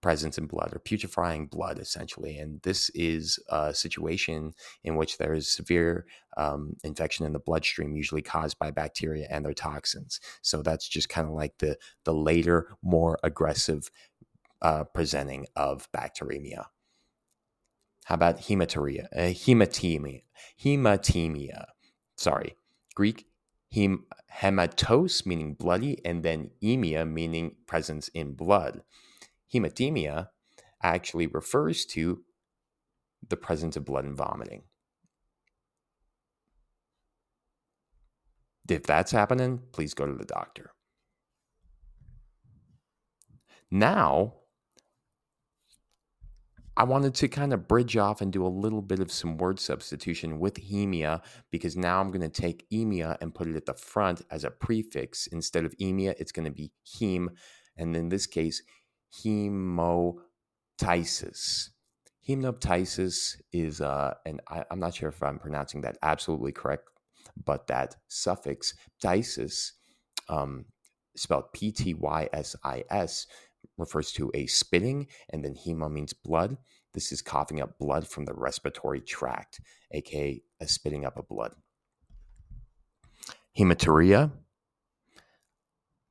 presence 0.00 0.38
in 0.38 0.46
blood 0.46 0.72
or 0.74 0.78
putrefying 0.78 1.46
blood, 1.46 1.78
essentially. 1.78 2.38
And 2.38 2.60
this 2.62 2.90
is 2.90 3.38
a 3.48 3.74
situation 3.74 4.52
in 4.84 4.96
which 4.96 5.18
there 5.18 5.34
is 5.34 5.48
severe 5.48 6.06
um, 6.36 6.76
infection 6.84 7.26
in 7.26 7.32
the 7.32 7.38
bloodstream, 7.40 7.96
usually 7.96 8.22
caused 8.22 8.58
by 8.58 8.70
bacteria 8.70 9.26
and 9.30 9.44
their 9.44 9.54
toxins. 9.54 10.20
So 10.42 10.62
that's 10.62 10.88
just 10.88 11.08
kind 11.08 11.28
of 11.28 11.34
like 11.34 11.58
the 11.58 11.76
the 12.04 12.14
later, 12.14 12.76
more 12.82 13.18
aggressive 13.22 13.90
uh, 14.62 14.84
presenting 14.84 15.46
of 15.56 15.90
bacteremia. 15.92 16.66
How 18.04 18.14
about 18.14 18.38
hematuria? 18.40 19.06
Uh, 19.14 19.32
hematemia. 19.34 20.22
Hematemia. 20.62 21.66
Sorry. 22.16 22.56
Greek 22.94 23.26
hem, 23.72 24.04
hematos, 24.40 25.26
meaning 25.26 25.54
bloody, 25.54 26.04
and 26.04 26.22
then 26.22 26.50
emia, 26.62 27.08
meaning 27.08 27.56
presence 27.66 28.08
in 28.08 28.32
blood. 28.32 28.82
Hematemia 29.52 30.28
actually 30.82 31.26
refers 31.26 31.84
to 31.86 32.22
the 33.28 33.36
presence 33.36 33.76
of 33.76 33.84
blood 33.84 34.04
and 34.04 34.16
vomiting. 34.16 34.62
If 38.68 38.82
that's 38.82 39.10
happening, 39.10 39.60
please 39.72 39.94
go 39.94 40.06
to 40.06 40.14
the 40.14 40.26
doctor. 40.26 40.72
Now, 43.70 44.34
I 46.76 46.84
wanted 46.84 47.14
to 47.16 47.28
kind 47.28 47.52
of 47.52 47.66
bridge 47.66 47.96
off 47.96 48.20
and 48.20 48.32
do 48.32 48.46
a 48.46 48.48
little 48.48 48.82
bit 48.82 49.00
of 49.00 49.10
some 49.10 49.36
word 49.36 49.58
substitution 49.58 50.38
with 50.38 50.54
hemia 50.54 51.22
because 51.50 51.76
now 51.76 52.00
I'm 52.00 52.12
going 52.12 52.20
to 52.20 52.28
take 52.28 52.68
emia 52.70 53.16
and 53.20 53.34
put 53.34 53.48
it 53.48 53.56
at 53.56 53.66
the 53.66 53.74
front 53.74 54.22
as 54.30 54.44
a 54.44 54.50
prefix. 54.50 55.26
Instead 55.26 55.64
of 55.64 55.74
emia, 55.78 56.14
it's 56.18 56.30
going 56.30 56.44
to 56.44 56.52
be 56.52 56.70
heme. 56.86 57.28
And 57.76 57.96
in 57.96 58.10
this 58.10 58.26
case, 58.26 58.62
hemoptysis. 59.14 60.20
Hemoptysis 62.28 63.40
is, 63.52 63.80
uh, 63.80 64.14
and 64.26 64.40
I, 64.48 64.64
am 64.70 64.80
not 64.80 64.94
sure 64.94 65.08
if 65.08 65.22
I'm 65.22 65.38
pronouncing 65.38 65.80
that 65.82 65.96
absolutely 66.02 66.52
correct, 66.52 66.88
but 67.44 67.66
that 67.68 67.96
suffix 68.08 68.74
tysis, 69.02 69.72
um, 70.28 70.66
spelled 71.16 71.52
P 71.52 71.72
T 71.72 71.94
Y 71.94 72.28
S 72.32 72.54
I 72.64 72.84
S, 72.90 73.26
refers 73.78 74.12
to 74.12 74.30
a 74.34 74.46
spitting, 74.46 75.06
and 75.30 75.44
then 75.44 75.54
hema 75.54 75.90
means 75.90 76.12
blood. 76.12 76.58
This 76.94 77.12
is 77.12 77.22
coughing 77.22 77.60
up 77.60 77.78
blood 77.78 78.06
from 78.06 78.24
the 78.24 78.34
respiratory 78.34 79.00
tract, 79.00 79.60
aka 79.92 80.42
a 80.60 80.68
spitting 80.68 81.04
up 81.04 81.16
of 81.18 81.28
blood. 81.28 81.52
Hematuria. 83.58 84.32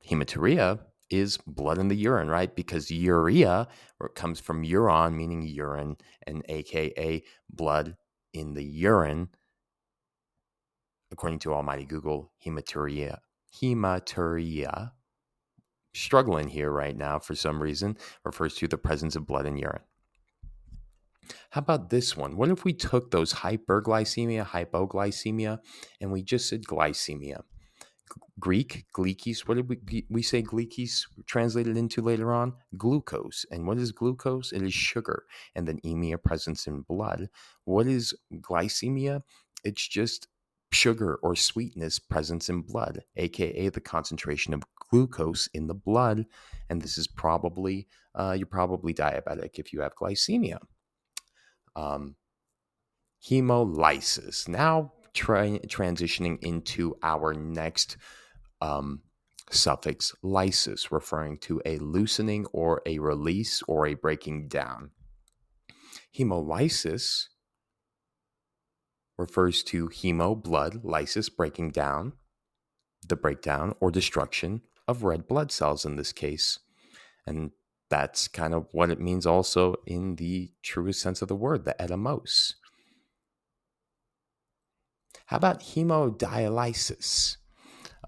Hematuria 0.08 0.80
is 1.10 1.38
blood 1.46 1.78
in 1.78 1.88
the 1.88 1.96
urine, 1.96 2.28
right? 2.28 2.54
Because 2.54 2.90
urea 2.90 3.68
comes 4.14 4.40
from 4.40 4.64
uron, 4.64 5.14
meaning 5.14 5.42
urine, 5.42 5.96
and 6.26 6.44
aka 6.48 7.22
blood 7.50 7.96
in 8.32 8.54
the 8.54 8.64
urine. 8.64 9.28
According 11.10 11.38
to 11.40 11.54
Almighty 11.54 11.84
Google, 11.84 12.32
hematuria, 12.44 13.18
hematuria 13.62 14.92
struggling 15.94 16.48
here 16.48 16.70
right 16.70 16.96
now 16.96 17.18
for 17.18 17.34
some 17.34 17.62
reason 17.62 17.96
refers 18.24 18.54
to 18.54 18.68
the 18.68 18.78
presence 18.78 19.16
of 19.16 19.26
blood 19.26 19.46
in 19.46 19.56
urine. 19.56 19.82
How 21.50 21.60
about 21.60 21.90
this 21.90 22.16
one? 22.16 22.36
What 22.36 22.50
if 22.50 22.64
we 22.64 22.72
took 22.72 23.10
those 23.10 23.32
hyperglycemia, 23.34 24.46
hypoglycemia, 24.46 25.58
and 26.00 26.12
we 26.12 26.22
just 26.22 26.48
said 26.48 26.64
glycemia? 26.64 27.42
Greek, 28.38 28.84
glycos, 28.96 29.40
what 29.40 29.56
did 29.56 29.68
we, 29.68 30.06
we 30.08 30.22
say 30.22 30.42
glycos 30.42 31.06
translated 31.26 31.76
into 31.76 32.02
later 32.02 32.32
on? 32.32 32.54
Glucose. 32.76 33.44
And 33.50 33.66
what 33.66 33.78
is 33.78 33.92
glucose? 33.92 34.52
It 34.52 34.62
is 34.62 34.74
sugar. 34.74 35.24
And 35.54 35.66
then 35.66 35.80
emia, 35.84 36.22
presence 36.22 36.66
in 36.66 36.82
blood. 36.82 37.28
What 37.64 37.86
is 37.86 38.14
glycemia? 38.34 39.22
It's 39.64 39.86
just 39.86 40.28
sugar 40.70 41.18
or 41.22 41.34
sweetness 41.34 41.98
presence 41.98 42.48
in 42.48 42.60
blood, 42.60 43.02
aka 43.16 43.68
the 43.70 43.80
concentration 43.80 44.54
of 44.54 44.62
glucose 44.90 45.48
in 45.48 45.66
the 45.66 45.74
blood. 45.74 46.26
And 46.68 46.80
this 46.80 46.98
is 46.98 47.06
probably, 47.06 47.88
uh, 48.14 48.34
you're 48.36 48.46
probably 48.46 48.94
diabetic 48.94 49.58
if 49.58 49.72
you 49.72 49.80
have 49.80 49.96
glycemia. 49.96 50.58
Um, 51.74 52.16
hemolysis. 53.24 54.48
Now, 54.48 54.92
tra- 55.18 55.58
transitioning 55.66 56.38
into 56.42 56.94
our 57.02 57.34
next 57.34 57.96
um, 58.60 59.02
suffix, 59.50 60.14
lysis, 60.22 60.92
referring 60.92 61.38
to 61.38 61.60
a 61.66 61.78
loosening 61.78 62.46
or 62.52 62.82
a 62.86 62.98
release 62.98 63.62
or 63.66 63.86
a 63.86 63.94
breaking 63.94 64.48
down. 64.48 64.90
Hemolysis 66.16 67.26
refers 69.16 69.62
to 69.64 69.88
hemo, 69.88 70.40
blood, 70.40 70.84
lysis, 70.84 71.28
breaking 71.28 71.70
down, 71.70 72.12
the 73.06 73.16
breakdown 73.16 73.74
or 73.80 73.90
destruction 73.90 74.62
of 74.86 75.02
red 75.02 75.26
blood 75.26 75.50
cells 75.50 75.84
in 75.84 75.96
this 75.96 76.12
case. 76.12 76.60
And 77.26 77.50
that's 77.90 78.28
kind 78.28 78.54
of 78.54 78.68
what 78.72 78.90
it 78.90 79.00
means 79.00 79.26
also 79.26 79.74
in 79.86 80.16
the 80.16 80.52
truest 80.62 81.00
sense 81.00 81.22
of 81.22 81.28
the 81.28 81.34
word, 81.34 81.64
the 81.64 81.80
etymos. 81.82 82.54
How 85.26 85.36
about 85.36 85.60
hemodialysis? 85.60 87.36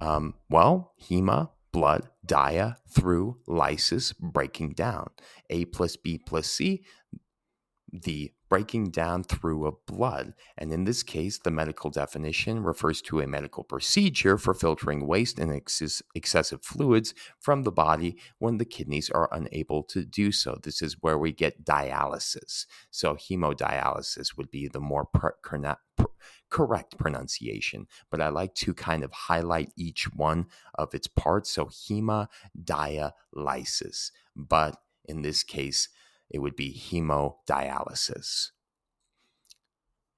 Um, 0.01 0.35
well, 0.49 0.95
hema, 1.03 1.51
blood, 1.73 2.09
dia, 2.25 2.79
through, 2.89 3.39
lysis, 3.47 4.13
breaking 4.13 4.73
down. 4.73 5.11
A 5.51 5.67
plus 5.67 5.97
B 5.97 6.19
plus 6.19 6.47
C, 6.47 6.85
the 7.93 8.33
breaking 8.51 8.91
down 8.91 9.23
through 9.23 9.65
of 9.65 9.77
blood. 9.87 10.35
And 10.59 10.73
in 10.73 10.83
this 10.85 11.05
case, 11.05 11.39
the 11.39 11.53
medical 11.53 11.89
definition 11.89 12.65
refers 12.65 13.01
to 13.03 13.21
a 13.21 13.27
medical 13.27 13.63
procedure 13.63 14.37
for 14.37 14.53
filtering 14.53 15.07
waste 15.07 15.39
and 15.39 15.55
ex- 15.55 16.03
excessive 16.15 16.63
fluids 16.63 17.15
from 17.39 17.63
the 17.63 17.71
body 17.71 18.17
when 18.39 18.59
the 18.59 18.65
kidneys 18.65 19.09
are 19.09 19.29
unable 19.33 19.85
to 19.85 20.05
do 20.05 20.33
so. 20.33 20.59
This 20.63 20.83
is 20.83 20.97
where 21.01 21.17
we 21.17 21.31
get 21.33 21.65
dialysis. 21.65 22.67
So, 22.91 23.15
hemodialysis 23.15 24.37
would 24.37 24.51
be 24.51 24.67
the 24.67 24.81
more 24.81 25.05
per- 25.07 25.37
correct 26.51 26.99
pronunciation, 26.99 27.87
but 28.11 28.21
I 28.21 28.29
like 28.29 28.55
to 28.57 28.75
kind 28.75 29.05
of 29.05 29.13
highlight 29.13 29.71
each 29.77 30.13
one 30.13 30.47
of 30.75 30.93
its 30.93 31.07
parts. 31.07 31.53
So, 31.53 31.67
hemodialysis. 31.67 34.11
But 34.35 34.77
in 35.05 35.23
this 35.23 35.45
case, 35.45 35.89
it 36.31 36.39
would 36.39 36.57
be 36.57 36.73
hemodialysis. 36.73 38.51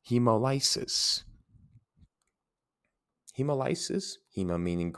Hemolysis. 0.08 1.24
Hemolysis, 3.38 4.18
hemo 4.36 4.60
meaning 4.60 4.94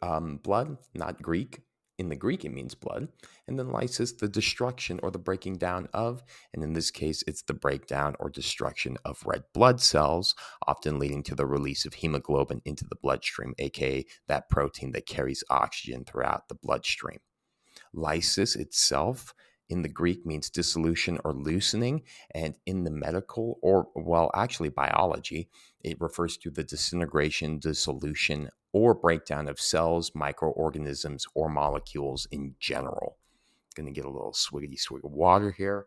um, 0.00 0.38
blood, 0.38 0.78
not 0.94 1.20
Greek. 1.22 1.62
In 1.96 2.08
the 2.08 2.16
Greek, 2.16 2.44
it 2.44 2.52
means 2.52 2.74
blood. 2.74 3.08
And 3.46 3.56
then 3.56 3.70
lysis, 3.70 4.12
the 4.12 4.28
destruction 4.28 4.98
or 5.02 5.12
the 5.12 5.18
breaking 5.18 5.58
down 5.58 5.88
of. 5.94 6.24
And 6.52 6.64
in 6.64 6.72
this 6.72 6.90
case, 6.90 7.22
it's 7.26 7.42
the 7.42 7.54
breakdown 7.54 8.16
or 8.18 8.30
destruction 8.30 8.98
of 9.04 9.24
red 9.24 9.44
blood 9.52 9.80
cells, 9.80 10.34
often 10.66 10.98
leading 10.98 11.22
to 11.24 11.36
the 11.36 11.46
release 11.46 11.84
of 11.84 11.94
hemoglobin 11.94 12.62
into 12.64 12.84
the 12.84 12.96
bloodstream, 12.96 13.54
aka 13.58 14.04
that 14.26 14.48
protein 14.48 14.90
that 14.92 15.06
carries 15.06 15.44
oxygen 15.50 16.04
throughout 16.04 16.48
the 16.48 16.56
bloodstream. 16.56 17.18
Lysis 17.92 18.56
itself 18.56 19.32
in 19.68 19.82
the 19.82 19.88
Greek 19.88 20.26
means 20.26 20.50
dissolution 20.50 21.18
or 21.24 21.32
loosening, 21.32 22.02
and 22.34 22.56
in 22.66 22.84
the 22.84 22.90
medical 22.90 23.58
or, 23.62 23.88
well, 23.94 24.30
actually 24.34 24.68
biology, 24.68 25.48
it 25.82 26.00
refers 26.00 26.36
to 26.38 26.50
the 26.50 26.64
disintegration, 26.64 27.58
dissolution, 27.58 28.50
or 28.72 28.94
breakdown 28.94 29.48
of 29.48 29.60
cells, 29.60 30.12
microorganisms, 30.14 31.26
or 31.34 31.48
molecules 31.48 32.26
in 32.30 32.54
general. 32.58 33.18
Going 33.74 33.86
to 33.86 33.92
get 33.92 34.04
a 34.04 34.10
little 34.10 34.32
swiggity 34.32 34.78
swig 34.78 35.04
of 35.04 35.12
water 35.12 35.50
here. 35.50 35.86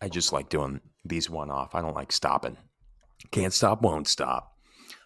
I 0.00 0.08
just 0.08 0.32
like 0.32 0.48
doing 0.48 0.80
these 1.04 1.28
one 1.28 1.50
off. 1.50 1.74
I 1.74 1.80
don't 1.80 1.96
like 1.96 2.12
stopping. 2.12 2.56
Can't 3.32 3.52
stop, 3.52 3.82
won't 3.82 4.06
stop. 4.06 4.56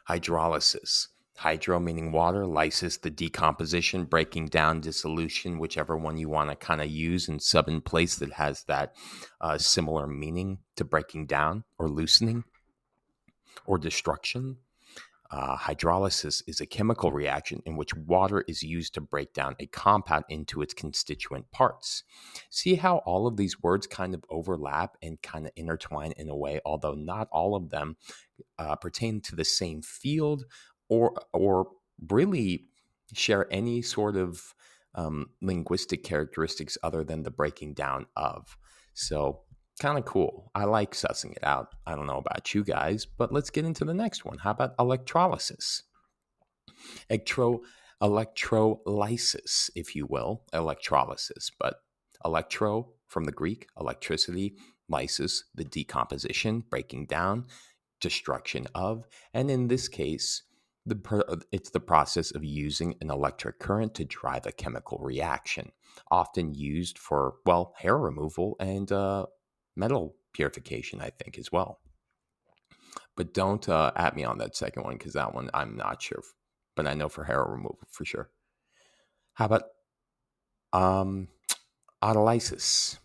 Hydrolysis 0.08 1.06
hydro 1.42 1.80
meaning 1.80 2.12
water, 2.12 2.46
lysis 2.46 2.98
the 2.98 3.10
decomposition, 3.10 4.04
breaking 4.04 4.46
down, 4.46 4.80
dissolution, 4.80 5.58
whichever 5.58 5.96
one 5.96 6.16
you 6.16 6.28
want 6.28 6.48
to 6.48 6.54
kind 6.54 6.80
of 6.80 6.88
use 6.88 7.26
and 7.26 7.42
sub 7.42 7.68
in 7.68 7.80
place 7.80 8.14
that 8.16 8.32
has 8.32 8.62
that 8.64 8.94
uh, 9.40 9.58
similar 9.58 10.06
meaning 10.06 10.58
to 10.76 10.84
breaking 10.84 11.26
down 11.26 11.64
or 11.78 11.88
loosening 11.88 12.44
or 13.66 13.76
destruction. 13.76 14.56
Uh, 15.32 15.56
hydrolysis 15.56 16.42
is 16.46 16.60
a 16.60 16.66
chemical 16.66 17.10
reaction 17.10 17.60
in 17.64 17.74
which 17.74 17.94
water 17.94 18.44
is 18.46 18.62
used 18.62 18.92
to 18.94 19.00
break 19.00 19.32
down 19.32 19.56
a 19.58 19.66
compound 19.66 20.24
into 20.28 20.60
its 20.60 20.74
constituent 20.74 21.50
parts. 21.50 22.04
See 22.50 22.74
how 22.74 22.98
all 22.98 23.26
of 23.26 23.38
these 23.38 23.60
words 23.62 23.86
kind 23.86 24.14
of 24.14 24.24
overlap 24.28 24.96
and 25.02 25.20
kind 25.22 25.46
of 25.46 25.52
intertwine 25.56 26.12
in 26.18 26.28
a 26.28 26.36
way, 26.36 26.60
although 26.66 26.94
not 26.94 27.28
all 27.32 27.56
of 27.56 27.70
them 27.70 27.96
uh, 28.58 28.76
pertain 28.76 29.22
to 29.22 29.34
the 29.34 29.44
same 29.44 29.80
field 29.80 30.44
or 30.92 31.14
or 31.32 31.68
really 32.10 32.66
share 33.14 33.46
any 33.50 33.80
sort 33.80 34.16
of 34.16 34.54
um, 34.94 35.30
linguistic 35.40 36.04
characteristics 36.04 36.76
other 36.82 37.02
than 37.02 37.22
the 37.22 37.30
breaking 37.30 37.72
down 37.72 38.06
of. 38.14 38.58
So, 38.92 39.40
kind 39.80 39.96
of 39.98 40.04
cool. 40.04 40.50
I 40.54 40.64
like 40.64 40.92
sussing 40.92 41.32
it 41.32 41.44
out. 41.44 41.68
I 41.86 41.94
don't 41.94 42.06
know 42.06 42.18
about 42.18 42.54
you 42.54 42.62
guys, 42.62 43.06
but 43.06 43.32
let's 43.32 43.48
get 43.48 43.64
into 43.64 43.86
the 43.86 43.94
next 43.94 44.26
one. 44.26 44.38
How 44.38 44.50
about 44.50 44.74
electrolysis? 44.78 45.82
Electro, 47.08 47.60
electrolysis, 48.02 49.70
if 49.74 49.96
you 49.96 50.06
will, 50.06 50.42
electrolysis, 50.52 51.50
but 51.58 51.76
electro 52.22 52.90
from 53.06 53.24
the 53.24 53.32
Greek, 53.32 53.66
electricity, 53.80 54.56
lysis, 54.90 55.44
the 55.54 55.64
decomposition, 55.64 56.64
breaking 56.68 57.06
down, 57.06 57.46
destruction 58.00 58.66
of, 58.74 59.06
and 59.32 59.50
in 59.50 59.68
this 59.68 59.88
case, 59.88 60.42
the, 60.84 61.24
uh, 61.28 61.36
it's 61.52 61.70
the 61.70 61.80
process 61.80 62.30
of 62.32 62.44
using 62.44 62.96
an 63.00 63.10
electric 63.10 63.58
current 63.58 63.94
to 63.94 64.04
drive 64.04 64.46
a 64.46 64.52
chemical 64.52 64.98
reaction, 64.98 65.72
often 66.10 66.54
used 66.54 66.98
for, 66.98 67.34
well, 67.46 67.74
hair 67.78 67.96
removal 67.96 68.56
and 68.58 68.90
uh, 68.90 69.26
metal 69.76 70.16
purification, 70.32 71.00
I 71.00 71.10
think, 71.10 71.38
as 71.38 71.52
well. 71.52 71.80
But 73.16 73.34
don't 73.34 73.68
uh, 73.68 73.92
at 73.94 74.16
me 74.16 74.24
on 74.24 74.38
that 74.38 74.56
second 74.56 74.84
one 74.84 74.94
because 74.94 75.12
that 75.12 75.34
one 75.34 75.50
I'm 75.52 75.76
not 75.76 76.02
sure. 76.02 76.22
But 76.74 76.86
I 76.86 76.94
know 76.94 77.08
for 77.08 77.24
hair 77.24 77.44
removal 77.44 77.78
for 77.90 78.04
sure. 78.04 78.30
How 79.34 79.44
about 79.46 79.64
um, 80.72 81.28
autolysis? 82.02 82.98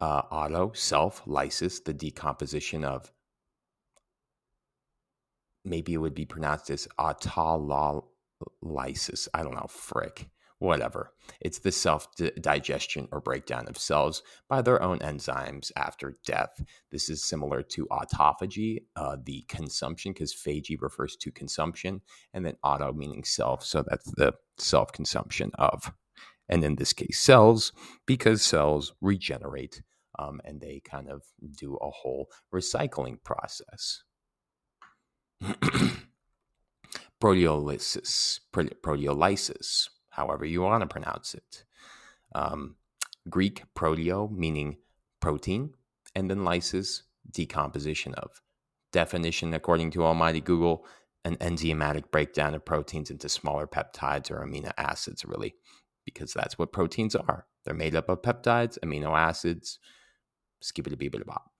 Uh, 0.00 0.22
auto, 0.30 0.72
self, 0.72 1.22
lysis, 1.26 1.80
the 1.80 1.92
decomposition 1.92 2.84
of 2.84 3.12
maybe 5.64 5.94
it 5.94 5.98
would 5.98 6.14
be 6.14 6.26
pronounced 6.26 6.70
as 6.70 6.88
autolysis. 6.98 8.02
I 9.34 9.42
don't 9.42 9.54
know, 9.54 9.66
frick, 9.68 10.28
whatever. 10.58 11.12
It's 11.40 11.58
the 11.58 11.72
self 11.72 12.08
digestion 12.40 13.08
or 13.12 13.20
breakdown 13.20 13.66
of 13.68 13.78
cells 13.78 14.22
by 14.48 14.62
their 14.62 14.82
own 14.82 14.98
enzymes 15.00 15.70
after 15.76 16.16
death. 16.24 16.62
This 16.90 17.08
is 17.08 17.24
similar 17.24 17.62
to 17.62 17.86
autophagy, 17.86 18.84
uh, 18.96 19.16
the 19.22 19.44
consumption, 19.48 20.12
because 20.12 20.34
phagy 20.34 20.76
refers 20.80 21.16
to 21.16 21.32
consumption, 21.32 22.00
and 22.32 22.44
then 22.44 22.56
auto 22.62 22.92
meaning 22.92 23.24
self. 23.24 23.64
So 23.64 23.82
that's 23.82 24.10
the 24.12 24.34
self 24.58 24.92
consumption 24.92 25.50
of. 25.54 25.92
And 26.48 26.64
in 26.64 26.76
this 26.76 26.92
case, 26.92 27.20
cells, 27.20 27.72
because 28.06 28.42
cells 28.42 28.92
regenerate 29.00 29.82
um, 30.18 30.40
and 30.44 30.60
they 30.60 30.80
kind 30.84 31.08
of 31.08 31.22
do 31.56 31.76
a 31.76 31.90
whole 31.90 32.28
recycling 32.52 33.22
process. 33.22 34.02
proteolysis, 37.20 38.40
proteolysis, 38.52 39.88
however 40.10 40.44
you 40.44 40.62
want 40.62 40.82
to 40.82 40.86
pronounce 40.86 41.34
it. 41.34 41.64
Um, 42.34 42.76
Greek 43.28 43.64
proteo 43.74 44.30
meaning 44.30 44.78
protein, 45.20 45.74
and 46.14 46.30
then 46.30 46.44
lysis, 46.44 47.02
decomposition 47.30 48.14
of. 48.14 48.42
Definition 48.92 49.54
according 49.54 49.90
to 49.92 50.04
Almighty 50.04 50.40
Google, 50.40 50.86
an 51.24 51.36
enzymatic 51.36 52.10
breakdown 52.10 52.54
of 52.54 52.64
proteins 52.64 53.10
into 53.10 53.28
smaller 53.28 53.66
peptides 53.66 54.30
or 54.30 54.44
amino 54.44 54.72
acids, 54.78 55.24
really, 55.24 55.54
because 56.04 56.32
that's 56.32 56.58
what 56.58 56.72
proteins 56.72 57.14
are. 57.14 57.46
They're 57.64 57.74
made 57.74 57.94
up 57.94 58.08
of 58.08 58.22
peptides, 58.22 58.78
amino 58.80 59.16
acids, 59.16 59.78
skip 60.60 60.86
it 60.86 60.92
a 60.94 61.24
bop. 61.24 61.50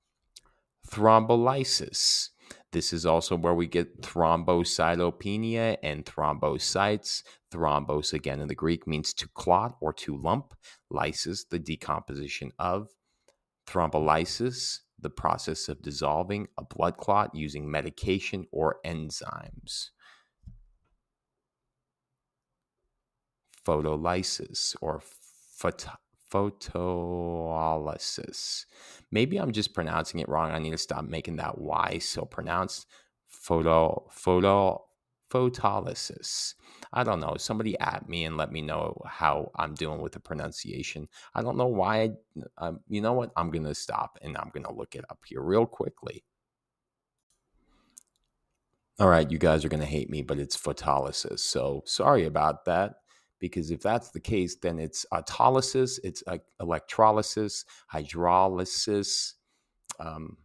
Thrombolysis 0.89 2.31
this 2.73 2.93
is 2.93 3.05
also 3.05 3.37
where 3.37 3.55
we 3.55 3.67
get 3.67 4.03
thrombocytopenia 4.03 5.77
and 5.83 6.05
thrombocytes. 6.05 7.23
Thrombos, 7.53 8.13
again 8.13 8.41
in 8.41 8.49
the 8.49 8.55
Greek, 8.55 8.87
means 8.87 9.13
to 9.15 9.29
clot 9.35 9.77
or 9.81 9.93
to 9.95 10.17
lump. 10.17 10.55
Lysis, 10.91 11.45
the 11.49 11.59
decomposition 11.59 12.53
of. 12.59 12.89
Thrombolysis, 13.67 14.81
the 14.99 15.11
process 15.11 15.69
of 15.69 15.83
dissolving 15.83 16.49
a 16.59 16.65
blood 16.65 16.97
clot 16.97 17.35
using 17.35 17.71
medication 17.71 18.47
or 18.53 18.77
enzymes. 18.85 19.91
Photolysis 23.67 24.77
or 24.81 25.03
phot- 25.61 25.97
photolysis. 26.31 28.67
Maybe 29.11 29.39
I'm 29.39 29.53
just 29.53 29.75
pronouncing 29.75 30.21
it 30.21 30.29
wrong. 30.29 30.51
I 30.51 30.59
need 30.59 30.71
to 30.71 30.79
stop 30.79 31.05
making 31.05 31.37
that 31.37 31.59
Y 31.59 31.99
so 31.99 32.25
pronounced. 32.25 32.87
Photo, 33.27 34.07
photo, 34.11 34.85
photolysis. 35.31 36.55
I 36.93 37.05
don't 37.05 37.21
know. 37.21 37.37
Somebody 37.37 37.79
at 37.79 38.09
me 38.09 38.25
and 38.25 38.37
let 38.37 38.53
me 38.53 38.61
know 38.61 39.01
how 39.07 39.51
I'm 39.57 39.75
doing 39.75 40.01
with 40.01 40.13
the 40.13 40.21
pronunciation. 40.21 41.09
I 41.35 41.43
don't 41.43 41.57
know 41.57 41.67
why. 41.67 42.03
I, 42.03 42.11
um, 42.59 42.81
you 42.89 43.01
know 43.01 43.13
what? 43.13 43.31
I'm 43.37 43.51
going 43.51 43.65
to 43.65 43.75
stop 43.75 44.19
and 44.23 44.37
I'm 44.37 44.51
going 44.53 44.65
to 44.65 44.73
look 44.73 44.95
it 44.95 45.05
up 45.11 45.21
here 45.27 45.43
real 45.43 45.67
quickly. 45.67 46.25
All 48.99 49.09
right, 49.09 49.31
you 49.31 49.39
guys 49.39 49.65
are 49.65 49.71
going 49.71 49.81
to 49.81 49.87
hate 49.87 50.11
me, 50.11 50.21
but 50.21 50.39
it's 50.39 50.57
photolysis. 50.57 51.41
So 51.41 51.83
sorry 51.87 52.27
about 52.27 52.67
that 52.67 52.97
because 53.41 53.71
if 53.71 53.81
that's 53.81 54.11
the 54.11 54.21
case, 54.21 54.57
then 54.57 54.79
it's 54.79 55.07
autolysis, 55.13 55.99
it's 56.05 56.23
electrolysis, 56.61 57.65
hydrolysis, 57.93 59.33
um, 59.99 60.37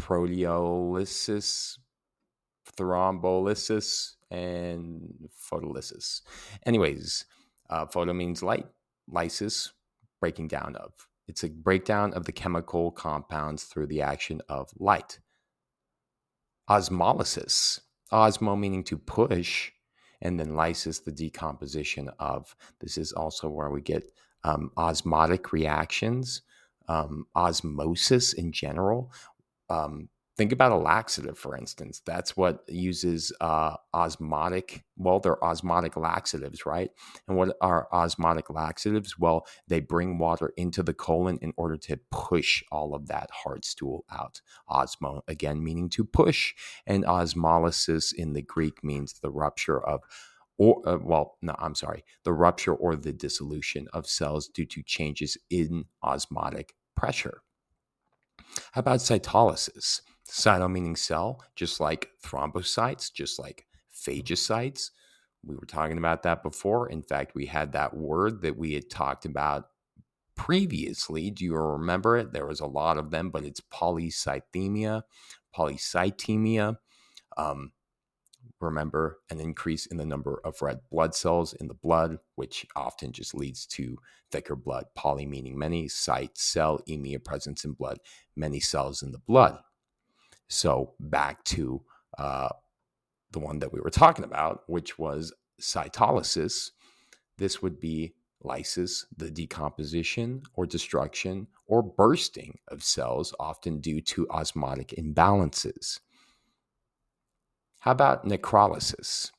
proteolysis, 0.00 1.78
thrombolysis, 2.76 4.12
and 4.30 5.28
photolysis. 5.52 6.22
Anyways, 6.64 7.26
uh, 7.70 7.86
photo 7.86 8.12
means 8.12 8.42
light, 8.42 8.66
lysis, 9.08 9.72
breaking 10.20 10.48
down 10.48 10.76
of. 10.76 10.92
It's 11.28 11.42
a 11.42 11.48
breakdown 11.48 12.14
of 12.14 12.24
the 12.24 12.32
chemical 12.32 12.92
compounds 12.92 13.64
through 13.64 13.88
the 13.88 14.02
action 14.02 14.40
of 14.48 14.70
light. 14.78 15.18
Osmolysis, 16.70 17.80
osmo 18.12 18.58
meaning 18.58 18.84
to 18.84 18.98
push, 18.98 19.72
and 20.22 20.38
then 20.38 20.54
lysis, 20.54 21.00
the 21.00 21.12
decomposition 21.12 22.10
of. 22.18 22.54
This 22.80 22.98
is 22.98 23.12
also 23.12 23.48
where 23.48 23.70
we 23.70 23.80
get 23.80 24.04
um, 24.44 24.70
osmotic 24.76 25.52
reactions, 25.52 26.42
um, 26.88 27.26
osmosis 27.34 28.32
in 28.32 28.52
general. 28.52 29.12
Um, 29.68 30.08
Think 30.36 30.52
about 30.52 30.72
a 30.72 30.76
laxative, 30.76 31.38
for 31.38 31.56
instance. 31.56 32.02
That's 32.04 32.36
what 32.36 32.62
uses 32.68 33.32
uh, 33.40 33.76
osmotic. 33.94 34.84
Well, 34.98 35.18
they're 35.18 35.42
osmotic 35.42 35.96
laxatives, 35.96 36.66
right? 36.66 36.90
And 37.26 37.38
what 37.38 37.56
are 37.62 37.88
osmotic 37.90 38.50
laxatives? 38.50 39.18
Well, 39.18 39.46
they 39.66 39.80
bring 39.80 40.18
water 40.18 40.52
into 40.58 40.82
the 40.82 40.92
colon 40.92 41.38
in 41.40 41.54
order 41.56 41.78
to 41.78 41.98
push 42.10 42.62
all 42.70 42.94
of 42.94 43.06
that 43.06 43.30
hard 43.32 43.64
stool 43.64 44.04
out. 44.12 44.42
Osmo, 44.68 45.22
again, 45.26 45.64
meaning 45.64 45.88
to 45.90 46.04
push, 46.04 46.54
and 46.86 47.04
osmolysis 47.04 48.12
in 48.12 48.34
the 48.34 48.42
Greek 48.42 48.84
means 48.84 49.14
the 49.14 49.30
rupture 49.30 49.82
of 49.82 50.02
or 50.58 50.82
uh, 50.88 50.96
well 51.02 51.36
no 51.42 51.54
i'm 51.58 51.74
sorry 51.74 52.02
the 52.24 52.32
rupture 52.32 52.74
or 52.74 52.96
the 52.96 53.12
dissolution 53.12 53.86
of 53.92 54.06
cells 54.06 54.48
due 54.48 54.64
to 54.64 54.82
changes 54.82 55.36
in 55.50 55.84
osmotic 56.02 56.74
pressure 56.94 57.42
how 58.72 58.80
about 58.80 59.00
cytolysis 59.00 60.00
Cyto 60.28 60.70
meaning 60.70 60.96
cell, 60.96 61.42
just 61.54 61.80
like 61.80 62.10
thrombocytes, 62.24 63.12
just 63.12 63.38
like 63.38 63.66
phagocytes. 63.94 64.90
We 65.44 65.54
were 65.54 65.66
talking 65.66 65.98
about 65.98 66.24
that 66.24 66.42
before. 66.42 66.88
In 66.88 67.02
fact, 67.02 67.34
we 67.34 67.46
had 67.46 67.72
that 67.72 67.96
word 67.96 68.42
that 68.42 68.56
we 68.56 68.72
had 68.74 68.90
talked 68.90 69.24
about 69.24 69.66
previously. 70.34 71.30
Do 71.30 71.44
you 71.44 71.54
remember 71.54 72.16
it? 72.16 72.32
There 72.32 72.46
was 72.46 72.60
a 72.60 72.66
lot 72.66 72.98
of 72.98 73.10
them, 73.10 73.30
but 73.30 73.44
it's 73.44 73.60
polycythemia, 73.60 75.02
polycythemia. 75.56 76.76
Um, 77.36 77.72
remember, 78.60 79.18
an 79.30 79.40
increase 79.40 79.86
in 79.86 79.96
the 79.96 80.04
number 80.04 80.40
of 80.44 80.60
red 80.62 80.80
blood 80.90 81.14
cells 81.14 81.52
in 81.54 81.68
the 81.68 81.74
blood, 81.74 82.18
which 82.34 82.66
often 82.74 83.12
just 83.12 83.34
leads 83.34 83.66
to 83.66 83.98
thicker 84.30 84.56
blood. 84.56 84.86
Poly 84.94 85.26
meaning 85.26 85.58
many, 85.58 85.86
cyte, 85.86 86.36
cell, 86.36 86.80
emia, 86.88 87.22
presence 87.22 87.64
in 87.64 87.72
blood, 87.72 87.98
many 88.34 88.60
cells 88.60 89.02
in 89.02 89.12
the 89.12 89.18
blood. 89.18 89.58
So 90.48 90.94
back 91.00 91.44
to 91.44 91.82
uh, 92.18 92.48
the 93.32 93.38
one 93.38 93.58
that 93.58 93.72
we 93.72 93.80
were 93.80 93.90
talking 93.90 94.24
about, 94.24 94.62
which 94.66 94.98
was 94.98 95.32
cytolysis. 95.60 96.70
This 97.38 97.62
would 97.62 97.80
be 97.80 98.14
lysis, 98.42 99.06
the 99.16 99.30
decomposition 99.30 100.42
or 100.54 100.66
destruction 100.66 101.48
or 101.66 101.82
bursting 101.82 102.58
of 102.68 102.82
cells, 102.82 103.34
often 103.40 103.80
due 103.80 104.00
to 104.00 104.28
osmotic 104.30 104.94
imbalances. 104.96 105.98
How 107.78 107.92
about 107.92 108.24
necrolysis? 108.24 109.30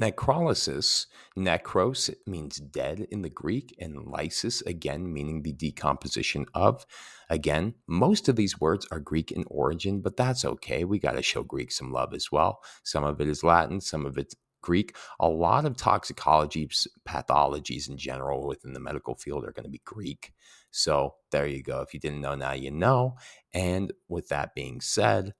Necrolysis, 0.00 1.06
necros 1.36 2.14
means 2.26 2.56
dead 2.56 3.06
in 3.10 3.22
the 3.22 3.28
Greek, 3.28 3.74
and 3.78 4.06
lysis, 4.06 4.62
again, 4.62 5.12
meaning 5.12 5.42
the 5.42 5.52
decomposition 5.52 6.46
of. 6.54 6.86
Again, 7.28 7.74
most 7.86 8.28
of 8.28 8.36
these 8.36 8.60
words 8.60 8.86
are 8.90 9.00
Greek 9.00 9.30
in 9.30 9.44
origin, 9.48 10.00
but 10.00 10.16
that's 10.16 10.44
okay. 10.44 10.84
We 10.84 10.98
got 10.98 11.12
to 11.12 11.22
show 11.22 11.42
Greek 11.42 11.70
some 11.70 11.92
love 11.92 12.14
as 12.14 12.32
well. 12.32 12.62
Some 12.82 13.04
of 13.04 13.20
it 13.20 13.28
is 13.28 13.44
Latin, 13.44 13.80
some 13.80 14.06
of 14.06 14.16
it's 14.16 14.34
Greek. 14.62 14.96
A 15.20 15.28
lot 15.28 15.66
of 15.66 15.76
toxicology 15.76 16.70
pathologies 17.06 17.88
in 17.88 17.98
general 17.98 18.46
within 18.46 18.72
the 18.72 18.80
medical 18.80 19.14
field 19.14 19.44
are 19.44 19.52
going 19.52 19.64
to 19.64 19.70
be 19.70 19.82
Greek. 19.84 20.32
So 20.70 21.16
there 21.30 21.46
you 21.46 21.62
go. 21.62 21.82
If 21.82 21.92
you 21.92 22.00
didn't 22.00 22.22
know, 22.22 22.34
now 22.34 22.52
you 22.52 22.70
know. 22.70 23.16
And 23.52 23.92
with 24.08 24.28
that 24.28 24.54
being 24.54 24.80
said, 24.80 25.34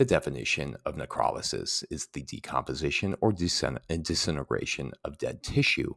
the 0.00 0.06
definition 0.06 0.74
of 0.86 0.96
necrolysis 0.96 1.84
is 1.90 2.06
the 2.14 2.22
decomposition 2.22 3.14
or 3.20 3.32
disintegration 3.32 4.92
of 5.04 5.18
dead 5.18 5.42
tissue. 5.42 5.92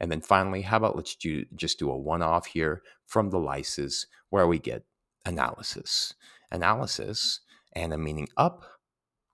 And 0.00 0.10
then 0.10 0.22
finally, 0.22 0.62
how 0.62 0.78
about 0.78 0.96
let's 0.96 1.14
do, 1.14 1.44
just 1.54 1.78
do 1.78 1.90
a 1.90 1.98
one 1.98 2.22
off 2.22 2.46
here 2.46 2.80
from 3.04 3.28
the 3.28 3.38
lysis 3.38 4.06
where 4.30 4.46
we 4.46 4.58
get 4.58 4.86
analysis. 5.26 6.14
Analysis, 6.50 7.40
ana 7.74 7.98
meaning 7.98 8.30
up 8.38 8.64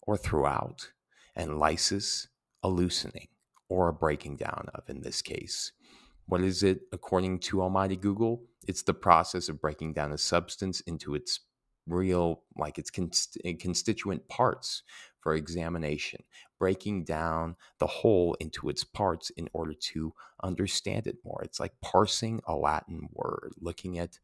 or 0.01 0.17
throughout, 0.17 0.91
and 1.37 1.61
lysis, 1.61 2.27
a 2.61 2.69
loosening 2.69 3.29
or 3.69 3.87
a 3.87 3.95
breaking 3.95 4.35
down 4.35 4.67
of 4.75 4.83
in 4.91 5.03
this 5.03 5.23
case. 5.23 5.71
What 6.27 6.41
is 6.41 6.65
it 6.65 6.81
according 6.91 7.39
to 7.41 7.63
Almighty 7.63 7.95
Google? 7.95 8.43
It's 8.67 8.83
the 8.83 8.95
process 8.95 9.49
of 9.49 9.61
breaking 9.61 9.93
down 9.93 10.11
a 10.11 10.19
substance 10.19 10.81
into 10.81 11.15
its 11.15 11.39
real 11.87 12.43
like 12.57 12.79
its 12.79 12.91
const- 12.91 13.39
constituent 13.59 14.29
parts 14.29 14.83
for 15.21 15.35
examination 15.35 16.23
breaking 16.59 17.05
down 17.05 17.57
the 17.79 17.87
whole 17.87 18.35
into 18.35 18.69
its 18.69 18.85
parts 18.85 19.31
in 19.31 19.49
order 19.53 19.75
to 19.75 20.13
understand 20.43 21.07
it 21.07 21.17
more. 21.25 21.41
It's 21.43 21.59
like 21.59 21.73
parsing 21.83 22.41
a 22.47 22.55
latin 22.55 23.09
word 23.13 23.53
looking 23.61 23.99
at 23.99 24.19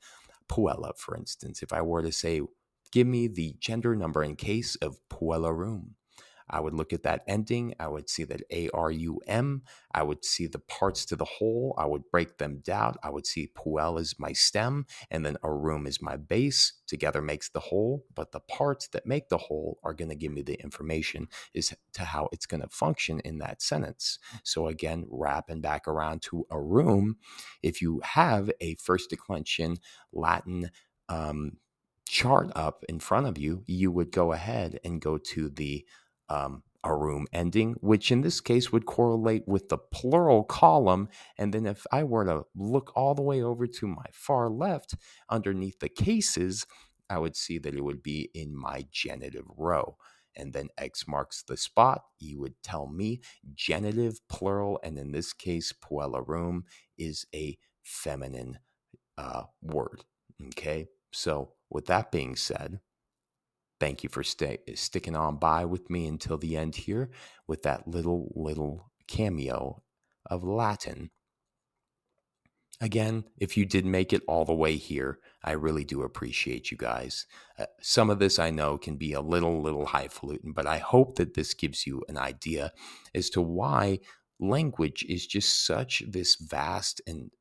puella 0.49 0.97
for 0.97 1.17
instance. 1.17 1.63
If 1.63 1.73
i 1.73 1.83
were 1.83 2.03
to 2.03 2.13
say 2.13 2.41
give 2.93 3.07
me 3.07 3.29
the 3.29 3.55
gender 3.61 3.95
number 3.95 4.23
in 4.23 4.37
case 4.37 4.77
of 4.77 4.99
puellarum 5.11 5.91
I 6.51 6.61
would 6.61 6.75
look 6.75 6.93
at 6.93 7.03
that 7.03 7.23
ending. 7.27 7.75
I 7.79 7.89
would 7.89 8.09
see 8.09 8.25
that 8.25 8.43
A 8.51 8.69
R 8.71 8.91
U 8.91 9.21
M. 9.27 9.63
I 9.93 10.03
would 10.03 10.25
see 10.25 10.47
the 10.47 10.59
parts 10.59 11.05
to 11.07 11.17
the 11.17 11.25
whole. 11.25 11.75
I 11.79 11.87
would 11.87 12.11
break 12.11 12.39
them 12.39 12.61
down. 12.65 12.97
I 13.03 13.11
would 13.11 13.27
see 13.27 13.49
puel 13.55 13.99
is 13.99 14.17
my 14.19 14.33
stem, 14.33 14.87
and 15.11 15.25
then 15.25 15.37
arum 15.45 15.87
is 15.87 16.01
my 16.01 16.17
base. 16.17 16.75
Together 16.87 17.21
makes 17.21 17.49
the 17.49 17.61
whole. 17.61 18.05
But 18.15 18.33
the 18.33 18.41
parts 18.41 18.89
that 18.89 19.07
make 19.07 19.29
the 19.29 19.39
whole 19.39 19.79
are 19.83 19.95
going 19.95 20.11
to 20.11 20.17
give 20.17 20.33
me 20.33 20.43
the 20.43 20.61
information 20.63 21.29
as 21.55 21.75
to 21.95 22.05
how 22.05 22.29
it's 22.33 22.47
going 22.47 22.63
to 22.63 22.69
function 22.69 23.21
in 23.21 23.39
that 23.39 23.63
sentence. 23.63 24.19
So 24.45 24.69
again, 24.69 25.07
wrapping 25.11 25.61
back 25.61 25.87
around 25.89 26.23
to 26.23 26.47
arum, 26.51 27.17
if 27.63 27.83
you 27.83 28.01
have 28.05 28.51
a 28.61 28.75
first 28.77 29.11
declension 29.11 29.77
Latin 30.13 30.71
um, 31.09 31.59
chart 32.09 32.51
up 32.55 32.85
in 32.89 32.99
front 33.01 33.27
of 33.27 33.39
you, 33.39 33.63
you 33.67 33.93
would 33.93 34.11
go 34.11 34.33
ahead 34.33 34.81
and 34.85 35.01
go 35.01 35.19
to 35.19 35.49
the 35.51 35.85
um, 36.31 36.63
room 36.87 37.27
ending, 37.33 37.75
which 37.81 38.11
in 38.13 38.23
this 38.23 38.41
case 38.41 38.73
would 38.73 38.87
correlate 38.87 39.47
with 39.47 39.69
the 39.69 39.79
plural 39.79 40.45
column. 40.45 41.09
And 41.39 41.53
then 41.55 41.67
if 41.67 41.87
I 41.93 42.05
were 42.05 42.25
to 42.25 42.45
look 42.57 42.93
all 42.97 43.15
the 43.15 43.23
way 43.23 43.43
over 43.43 43.67
to 43.67 43.87
my 43.87 44.07
far 44.13 44.49
left 44.49 44.95
underneath 45.31 45.81
the 45.81 45.89
cases, 45.89 46.67
I 47.11 47.19
would 47.19 47.37
see 47.37 47.59
that 47.59 47.75
it 47.75 47.85
would 47.85 48.03
be 48.03 48.31
in 48.35 48.57
my 48.57 48.87
genitive 48.91 49.47
row. 49.57 49.97
And 50.37 50.53
then 50.53 50.69
X 50.79 51.09
marks 51.09 51.43
the 51.43 51.57
spot. 51.57 52.03
You 52.21 52.41
would 52.41 52.55
tell 52.63 52.87
me 52.89 53.21
genitive 53.55 54.21
plural. 54.29 54.81
And 54.85 54.99
in 54.99 55.13
this 55.13 55.33
case, 55.33 55.73
puellarum 55.73 56.63
is 56.99 57.27
a 57.35 57.59
feminine 57.83 58.59
uh, 59.19 59.45
word. 59.63 60.05
Okay. 60.49 60.89
So, 61.13 61.55
with 61.71 61.87
that 61.87 62.13
being 62.13 62.37
said, 62.37 62.81
Thank 63.81 64.03
you 64.03 64.09
for 64.09 64.25
stay, 64.25 64.59
sticking 64.75 65.15
on 65.15 65.37
by 65.37 65.65
with 65.65 65.89
me 65.89 66.07
until 66.07 66.37
the 66.37 66.57
end 66.57 66.75
here 66.75 67.11
with 67.47 67.63
that 67.63 67.87
little, 67.87 68.33
little 68.35 68.91
cameo 69.07 69.83
of 70.27 70.43
Latin. 70.43 71.11
Again, 72.81 73.25
if 73.37 73.57
you 73.57 73.65
did 73.65 73.85
make 73.85 74.13
it 74.13 74.23
all 74.29 74.45
the 74.45 74.55
way 74.55 74.77
here, 74.77 75.19
I 75.43 75.53
really 75.53 75.85
do 75.85 76.03
appreciate 76.03 76.71
you 76.71 76.77
guys. 76.77 77.27
Uh, 77.59 77.67
some 77.81 78.09
of 78.09 78.21
this 78.21 78.39
I 78.39 78.51
know 78.51 78.79
can 78.79 78.97
be 78.97 79.13
a 79.13 79.21
little, 79.21 79.61
little 79.61 79.87
highfalutin, 79.87 80.53
but 80.53 80.67
I 80.67 80.79
hope 80.79 81.17
that 81.17 81.35
this 81.35 81.55
gives 81.55 81.87
you 81.87 82.03
an 82.09 82.17
idea 82.17 82.73
as 83.15 83.31
to 83.31 83.41
why 83.41 83.99
language 84.39 85.05
is 85.09 85.27
just 85.27 85.67
such 85.67 86.05
this 86.07 86.37
vast 86.37 87.01
and 87.07 87.33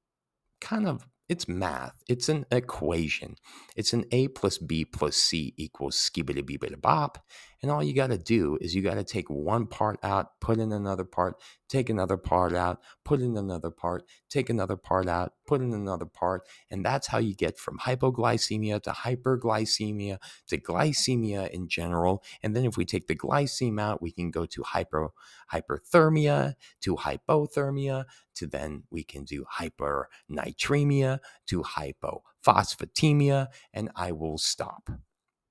kind 0.59 0.87
of 0.87 1.05
it's 1.29 1.47
math. 1.47 1.93
It's 2.07 2.29
an 2.29 2.45
equation. 2.51 3.35
It's 3.75 3.93
an 3.93 4.05
A 4.11 4.29
plus 4.29 4.57
B 4.57 4.85
plus 4.85 5.15
C 5.15 5.53
equals 5.57 5.95
skibbity 5.95 6.41
bibbity 6.41 6.79
bop. 6.81 7.19
And 7.61 7.71
all 7.71 7.81
you 7.83 7.93
got 7.93 8.07
to 8.07 8.17
do 8.17 8.57
is 8.61 8.75
you 8.75 8.83
got 8.83 8.95
to 8.95 9.03
take 9.03 9.29
one 9.29 9.65
part 9.65 9.99
out, 10.03 10.39
put 10.39 10.59
in 10.59 10.71
another 10.71 11.03
part, 11.03 11.41
take 11.67 11.89
another 11.89 12.17
part 12.17 12.53
out, 12.53 12.79
put 13.03 13.19
in 13.19 13.35
another 13.35 13.71
part, 13.71 14.03
take 14.29 14.49
another 14.49 14.77
part 14.77 15.07
out, 15.07 15.33
put 15.47 15.61
in 15.61 15.73
another 15.73 16.05
part. 16.05 16.47
And 16.69 16.85
that's 16.85 17.07
how 17.07 17.17
you 17.17 17.33
get 17.33 17.57
from 17.57 17.79
hypoglycemia 17.79 18.83
to 18.83 18.91
hyperglycemia 18.91 20.19
to 20.47 20.57
glycemia 20.57 21.49
in 21.49 21.67
general. 21.67 22.23
And 22.43 22.55
then 22.55 22.65
if 22.65 22.77
we 22.77 22.85
take 22.85 23.07
the 23.07 23.15
glycemia 23.15 23.81
out, 23.81 24.01
we 24.01 24.11
can 24.11 24.31
go 24.31 24.45
to 24.45 24.63
hyper, 24.63 25.09
hyperthermia 25.51 26.55
to 26.81 26.95
hypothermia 26.95 28.05
to 28.35 28.47
then 28.47 28.83
we 28.91 29.03
can 29.03 29.23
do 29.23 29.45
hypernatremia 29.59 31.19
to 31.47 31.63
hypophosphatemia. 31.63 33.47
And 33.73 33.89
I 33.95 34.11
will 34.11 34.37
stop. 34.37 34.89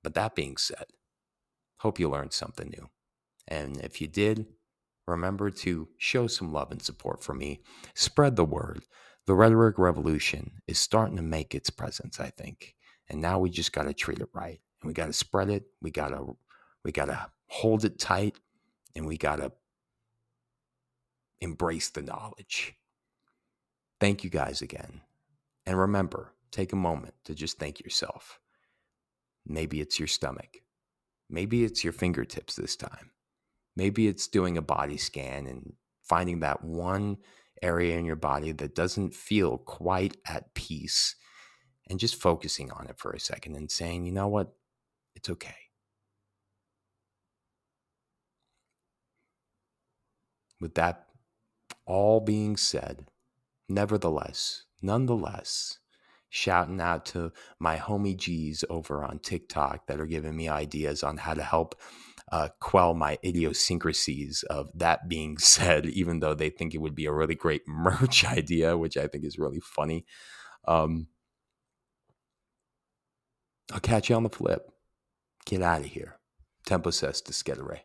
But 0.03 0.14
that 0.14 0.37
being 0.37 0.57
said, 0.57 0.87
Hope 1.78 1.98
you 1.98 2.08
learned 2.10 2.32
something 2.32 2.68
new. 2.68 2.88
And 3.48 3.78
if 3.78 4.00
you 4.00 4.08
did, 4.08 4.46
remember 5.06 5.50
to 5.50 5.88
show 5.98 6.26
some 6.26 6.52
love 6.52 6.70
and 6.72 6.82
support 6.82 7.22
for 7.22 7.34
me. 7.34 7.60
Spread 7.94 8.36
the 8.36 8.44
word. 8.44 8.84
The 9.26 9.34
rhetoric 9.34 9.78
revolution 9.78 10.62
is 10.66 10.78
starting 10.78 11.16
to 11.16 11.22
make 11.22 11.54
its 11.54 11.70
presence, 11.70 12.20
I 12.20 12.30
think. 12.30 12.74
And 13.08 13.20
now 13.20 13.38
we 13.38 13.50
just 13.50 13.72
got 13.72 13.84
to 13.84 13.94
treat 13.94 14.20
it 14.20 14.28
right. 14.32 14.60
And 14.80 14.88
we 14.88 14.92
got 14.94 15.06
to 15.06 15.12
spread 15.12 15.50
it. 15.50 15.64
We 15.80 15.90
got 15.90 16.08
to 16.08 16.36
we 16.84 16.92
got 16.92 17.06
to 17.06 17.28
hold 17.48 17.84
it 17.84 17.98
tight 17.98 18.36
and 18.94 19.06
we 19.06 19.16
got 19.16 19.36
to 19.36 19.52
embrace 21.40 21.90
the 21.90 22.02
knowledge. 22.02 22.74
Thank 24.00 24.24
you 24.24 24.30
guys 24.30 24.62
again. 24.62 25.00
And 25.66 25.78
remember, 25.78 26.34
take 26.52 26.72
a 26.72 26.76
moment 26.76 27.14
to 27.24 27.34
just 27.34 27.58
thank 27.58 27.80
yourself. 27.80 28.38
Maybe 29.44 29.80
it's 29.80 29.98
your 29.98 30.08
stomach. 30.08 30.58
Maybe 31.28 31.64
it's 31.64 31.82
your 31.82 31.92
fingertips 31.92 32.56
this 32.56 32.76
time. 32.76 33.10
Maybe 33.74 34.08
it's 34.08 34.28
doing 34.28 34.56
a 34.56 34.62
body 34.62 34.96
scan 34.96 35.46
and 35.46 35.74
finding 36.02 36.40
that 36.40 36.64
one 36.64 37.18
area 37.62 37.96
in 37.96 38.04
your 38.04 38.16
body 38.16 38.52
that 38.52 38.74
doesn't 38.74 39.14
feel 39.14 39.58
quite 39.58 40.16
at 40.26 40.54
peace 40.54 41.16
and 41.88 41.98
just 41.98 42.20
focusing 42.20 42.70
on 42.72 42.86
it 42.86 42.98
for 42.98 43.12
a 43.12 43.20
second 43.20 43.56
and 43.56 43.70
saying, 43.70 44.04
you 44.06 44.12
know 44.12 44.28
what? 44.28 44.54
It's 45.14 45.30
okay. 45.30 45.54
With 50.60 50.74
that 50.74 51.06
all 51.86 52.20
being 52.20 52.56
said, 52.56 53.06
nevertheless, 53.68 54.64
nonetheless, 54.82 55.78
shouting 56.37 56.81
out 56.81 57.07
to 57.07 57.33
my 57.59 57.77
homie 57.77 58.16
G's 58.16 58.64
over 58.68 59.03
on 59.03 59.18
TikTok 59.18 59.87
that 59.87 60.01
are 60.01 60.07
giving 60.07 60.37
me 60.37 60.49
ideas 60.49 61.03
on 61.03 61.16
how 61.16 61.35
to 61.35 61.42
help 61.42 61.81
uh, 62.31 62.49
quell 62.61 62.94
my 62.94 63.18
idiosyncrasies 63.25 64.42
of 64.44 64.68
that 64.75 65.09
being 65.09 65.38
said, 65.38 65.87
even 65.87 66.20
though 66.20 66.35
they 66.35 66.51
think 66.51 66.75
it 66.75 66.81
would 66.81 66.94
be 66.94 67.07
a 67.07 67.12
really 67.12 67.35
great 67.35 67.62
merch 67.66 68.25
idea, 68.25 68.77
which 68.77 68.96
I 68.96 69.07
think 69.07 69.25
is 69.25 69.38
really 69.38 69.61
funny. 69.61 70.05
Um, 70.68 71.09
I'll 73.72 73.81
catch 73.81 74.11
you 74.11 74.16
on 74.16 74.22
the 74.22 74.29
flip. 74.29 74.70
Get 75.44 75.62
out 75.62 75.81
of 75.81 75.87
here. 75.87 76.18
Tempo 76.66 76.90
says 76.90 77.20
to 77.22 77.33
Sketeray. 77.33 77.81